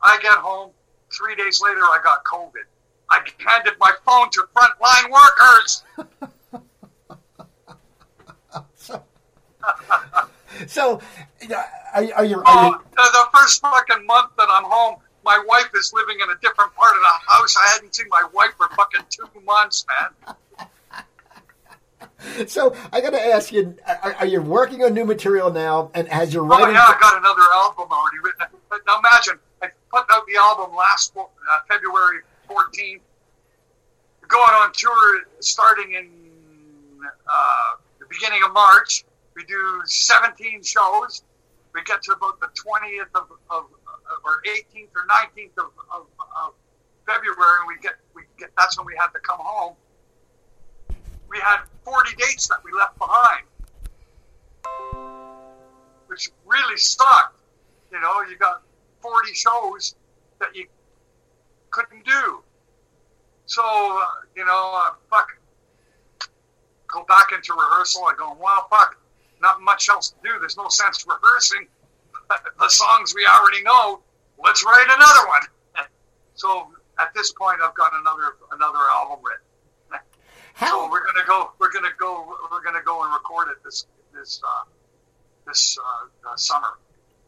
[0.03, 0.73] I get home.
[1.11, 2.69] Three days later, I got COVID.
[3.11, 5.83] I handed my phone to frontline workers.
[10.67, 11.01] So,
[11.95, 12.37] are, are you?
[12.39, 16.29] Are Oh, you the, first fucking month that I'm home, my wife is living in
[16.29, 17.55] a different part of the house.
[17.57, 20.37] I hadn't seen my wife for fucking two months, man.
[22.49, 25.91] so I got to ask you: are, are you working on new material now?
[25.95, 26.75] And has your Oh writing?
[26.75, 28.47] yeah, I got another album already written.
[28.87, 31.23] Now imagine, I put out the album last uh,
[31.69, 32.21] February
[32.51, 33.01] 14th,
[34.27, 36.09] going on tour starting in
[37.31, 39.05] uh, the beginning of March.
[39.37, 41.23] We do 17 shows.
[41.75, 43.65] We get to about the 20th of, of
[44.25, 46.55] or 18th or 19th of, of, of
[47.07, 49.75] February, and we get we get that's when we had to come home.
[51.29, 53.45] We had 40 dates that we left behind,
[56.09, 57.39] which really sucked.
[57.93, 58.63] You know, you got
[59.01, 59.95] 40 shows
[60.41, 60.67] that you
[61.71, 62.43] couldn't do.
[63.47, 64.05] So, uh,
[64.37, 65.29] you know, uh, fuck,
[66.87, 68.05] go back into rehearsal.
[68.05, 68.97] I go, well, fuck,
[69.41, 70.39] not much else to do.
[70.39, 71.67] There's no sense rehearsing
[72.59, 74.01] the songs we already know.
[74.43, 75.87] Let's write another one.
[76.35, 76.69] So
[76.99, 80.01] at this point, I've got another another album written.
[80.67, 81.53] So we're gonna go.
[81.59, 82.35] We're gonna go.
[82.51, 84.65] We're gonna go and record it this this uh,
[85.47, 86.79] this uh, uh, summer.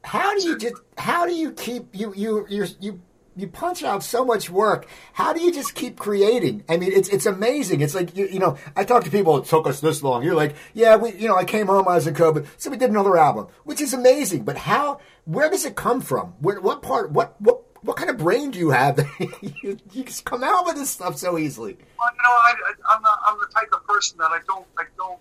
[0.05, 0.77] How do you just?
[0.97, 3.01] How do you keep you you you you
[3.37, 4.87] you punch out so much work?
[5.15, 6.65] How do you just keep creating?
[6.69, 7.81] I mean, it's it's amazing.
[7.81, 9.39] It's like you, you know, I talk to people.
[9.39, 10.23] It took us this long.
[10.23, 12.77] You're like, yeah, we you know, I came home, I was in COVID, so we
[12.77, 14.45] did another album, which is amazing.
[14.45, 15.01] But how?
[15.25, 16.35] Where does it come from?
[16.41, 17.11] Where, what part?
[17.13, 17.65] What what?
[17.83, 19.09] What kind of brain do you have that
[19.41, 21.77] you, you just come out with this stuff so easily?
[21.99, 22.55] Well, you know, I,
[22.91, 25.21] I'm, the, I'm the type of person that I don't, I don't,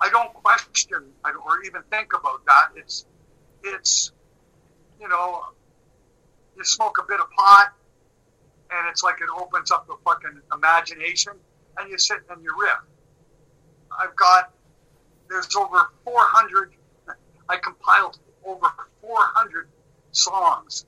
[0.00, 2.68] I don't question or even think about that.
[2.76, 3.06] It's,
[3.64, 4.12] it's,
[5.00, 5.42] you know,
[6.56, 7.72] you smoke a bit of pot,
[8.70, 11.32] and it's like it opens up the fucking imagination,
[11.78, 12.78] and you sit and you riff.
[13.98, 14.52] I've got,
[15.28, 16.72] there's over 400.
[17.48, 18.66] I compiled over
[19.00, 19.68] 400
[20.12, 20.86] songs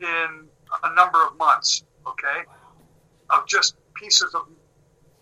[0.00, 0.48] in
[0.84, 1.84] a number of months.
[2.06, 2.44] Okay
[3.30, 4.46] of just pieces of,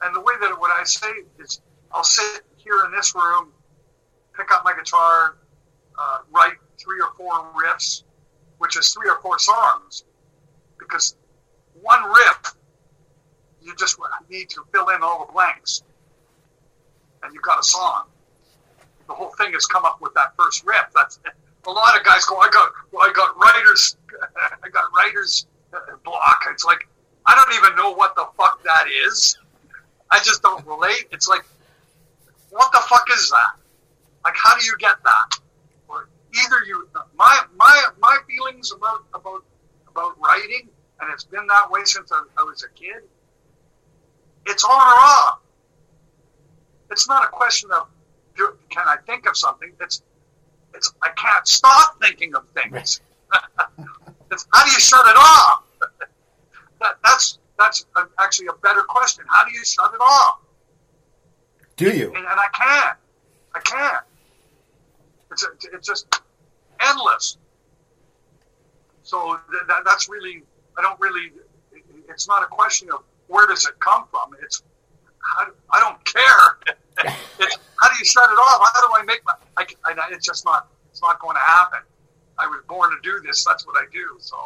[0.02, 1.60] and the way that what I say is,
[1.92, 3.52] I'll sit here in this room,
[4.36, 5.36] pick up my guitar,
[5.98, 8.02] uh, write three or four riffs,
[8.58, 10.04] which is three or four songs,
[10.78, 11.16] because
[11.82, 12.54] one riff,
[13.62, 13.98] you just
[14.30, 15.82] need to fill in all the blanks,
[17.22, 18.04] and you've got a song.
[19.08, 20.86] The whole thing has come up with that first riff.
[20.94, 21.18] That's
[21.66, 22.38] a lot of guys go.
[22.38, 22.70] I got,
[23.02, 23.96] I got writers,
[24.64, 26.44] I got writers uh, block.
[26.50, 26.88] It's like
[27.26, 29.36] I don't even know what the fuck that is.
[30.10, 31.08] I just don't relate.
[31.10, 31.44] It's like,
[32.50, 33.56] what the fuck is that?
[34.24, 35.40] Like, how do you get that?
[36.44, 39.44] Either you, my my my feelings about about
[39.88, 40.68] about writing,
[41.00, 43.02] and it's been that way since I, I was a kid.
[44.46, 45.40] It's on or off.
[46.90, 47.88] It's not a question of
[48.36, 49.72] do, can I think of something.
[49.80, 50.02] It's
[50.74, 53.00] it's I can't stop thinking of things.
[54.30, 55.64] it's how do you shut it off?
[56.80, 59.24] that, that's that's a, actually a better question.
[59.28, 60.40] How do you shut it off?
[61.76, 62.08] Do you?
[62.08, 62.98] And, and I can't.
[63.54, 64.04] I can't.
[65.32, 66.06] It's a, it's just
[66.80, 67.38] endless.
[69.02, 70.42] So th- that, that's really
[70.78, 71.32] I don't really.
[71.72, 74.34] it- It's not a question of where does it come from.
[74.42, 74.62] It's
[75.22, 76.74] how, I don't care.
[77.38, 78.70] it's, how do you shut it off?
[78.74, 79.34] How do I make my?
[79.56, 80.68] I, I, it's just not.
[80.90, 81.80] It's not going to happen.
[82.38, 83.44] I was born to do this.
[83.44, 84.16] That's what I do.
[84.18, 84.36] So,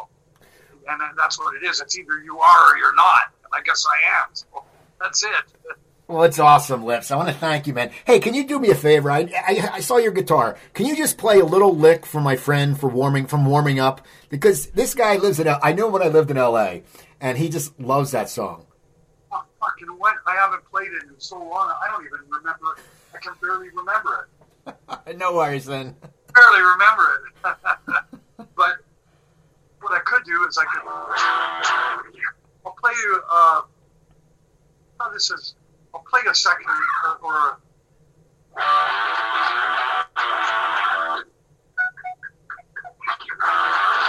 [0.87, 1.81] and that's what it is.
[1.81, 3.21] It's either you are or you're not.
[3.43, 4.29] And I guess I am.
[4.33, 4.63] So
[4.99, 5.45] that's it.
[6.11, 7.09] Well, it's awesome, Lips.
[7.09, 7.89] I want to thank you, man.
[8.03, 9.09] Hey, can you do me a favor?
[9.09, 10.57] I, I I saw your guitar.
[10.73, 14.05] Can you just play a little lick for my friend for warming from warming up?
[14.27, 15.47] Because this guy lives in.
[15.47, 16.83] L- I know when I lived in L.A.
[17.21, 18.65] and he just loves that song.
[19.31, 20.15] Oh, fucking what?
[20.27, 21.71] I haven't played it in so long.
[21.81, 22.77] I don't even remember.
[23.15, 24.27] I can barely remember
[25.07, 25.17] it.
[25.17, 25.95] no worries, then.
[26.35, 28.47] Barely remember it.
[28.57, 28.75] but
[29.79, 30.81] what I could do is I could.
[32.65, 33.21] I'll play you.
[33.31, 33.61] Uh,
[34.99, 35.55] oh, this is.
[35.93, 36.71] I'll play a section
[37.21, 37.59] or.
[38.57, 38.65] Uh,
[40.97, 41.25] or
[43.03, 44.00] Thank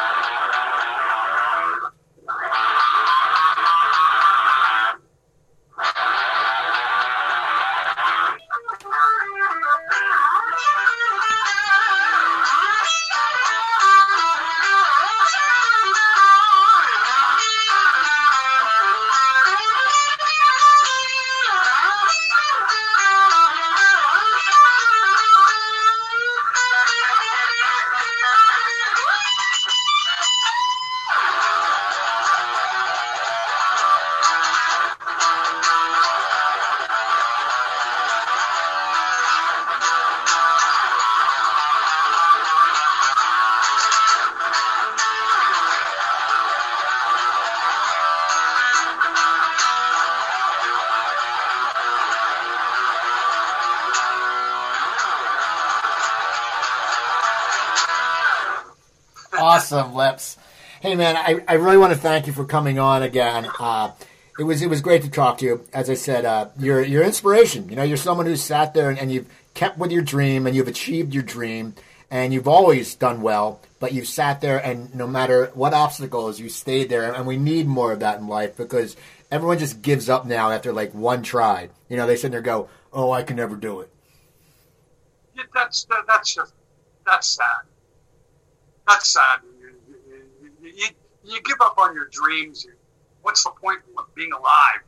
[59.42, 60.36] awesome, Lips.
[60.80, 63.48] Hey, man, I, I really want to thank you for coming on again.
[63.58, 63.90] Uh,
[64.38, 65.64] it was it was great to talk to you.
[65.72, 67.68] As I said, uh, you're you're inspiration.
[67.68, 70.54] You know, you're someone who's sat there and, and you've kept with your dream and
[70.54, 71.74] you've achieved your dream
[72.08, 73.60] and you've always done well.
[73.80, 77.12] But you've sat there and no matter what obstacles, you stayed there.
[77.12, 78.96] And we need more of that in life because
[79.30, 81.68] everyone just gives up now after like one try.
[81.88, 83.90] You know, they sit there and go, "Oh, I can never do it."
[85.36, 86.54] Yeah, that's that, that's just
[87.04, 87.71] that's sad.
[88.88, 89.40] That's sad.
[89.60, 89.74] You,
[90.62, 90.86] you, you,
[91.24, 92.66] you give up on your dreams.
[93.22, 94.82] What's the point of being alive?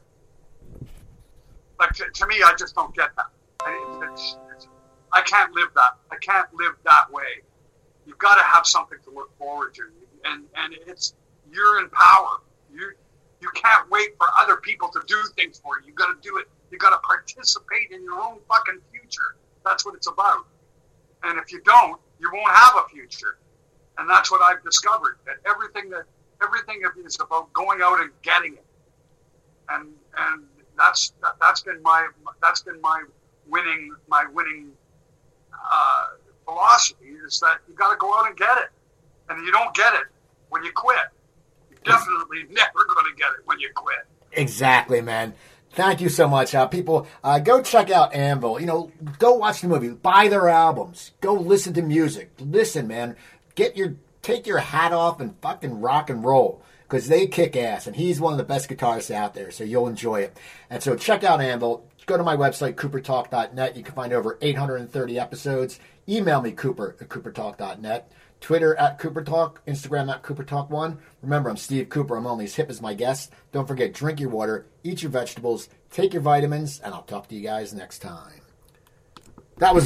[1.79, 3.27] Like to, to me, I just don't get that.
[3.63, 4.69] I, it's, it's,
[5.13, 5.97] I can't live that.
[6.11, 7.43] I can't live that way.
[8.07, 9.83] You've got to have something to look forward to,
[10.25, 11.15] and and it's
[11.51, 12.41] you're in power.
[12.73, 12.93] You
[13.41, 15.89] you can't wait for other people to do things for you.
[15.89, 16.47] You got to do it.
[16.71, 19.37] You got to participate in your own fucking future.
[19.65, 20.47] That's what it's about.
[21.23, 23.39] And if you don't, you won't have a future.
[23.99, 25.19] And that's what I've discovered.
[25.27, 26.05] That everything that
[26.43, 28.67] everything is about going out and getting it.
[29.69, 30.45] And and
[30.77, 32.09] that's that, has been my
[32.43, 33.05] that's been my
[33.47, 34.73] winning my winning
[35.53, 36.07] uh,
[36.45, 38.71] philosophy is that you got to go out and get it,
[39.29, 40.07] and you don't get it
[40.51, 40.97] when you quit.
[41.71, 44.07] You're definitely never going to get it when you quit.
[44.33, 45.35] Exactly, man.
[45.71, 47.09] Thank you so much, uh, people.
[47.23, 48.61] Uh, go check out Anvil.
[48.61, 52.31] You know, go watch the movie, buy their albums, go listen to music.
[52.39, 53.17] Listen, man,
[53.55, 57.87] get your take your hat off and fucking rock and roll because they kick ass,
[57.87, 59.51] and he's one of the best guitarists out there.
[59.51, 60.37] So you'll enjoy it.
[60.71, 61.89] And so check out Anvil.
[62.07, 63.77] Go to my website, coopertalk.net.
[63.77, 65.81] You can find over 830 episodes.
[66.07, 68.13] Email me, Cooper at coopertalk.net.
[68.41, 70.99] Twitter at Cooper Talk, Instagram at Cooper Talk One.
[71.23, 72.15] Remember, I'm Steve Cooper.
[72.15, 73.33] I'm only as hip as my guest.
[73.53, 77.35] Don't forget, drink your water, eat your vegetables, take your vitamins, and I'll talk to
[77.35, 78.43] you guys next time.
[79.59, 79.83] That was.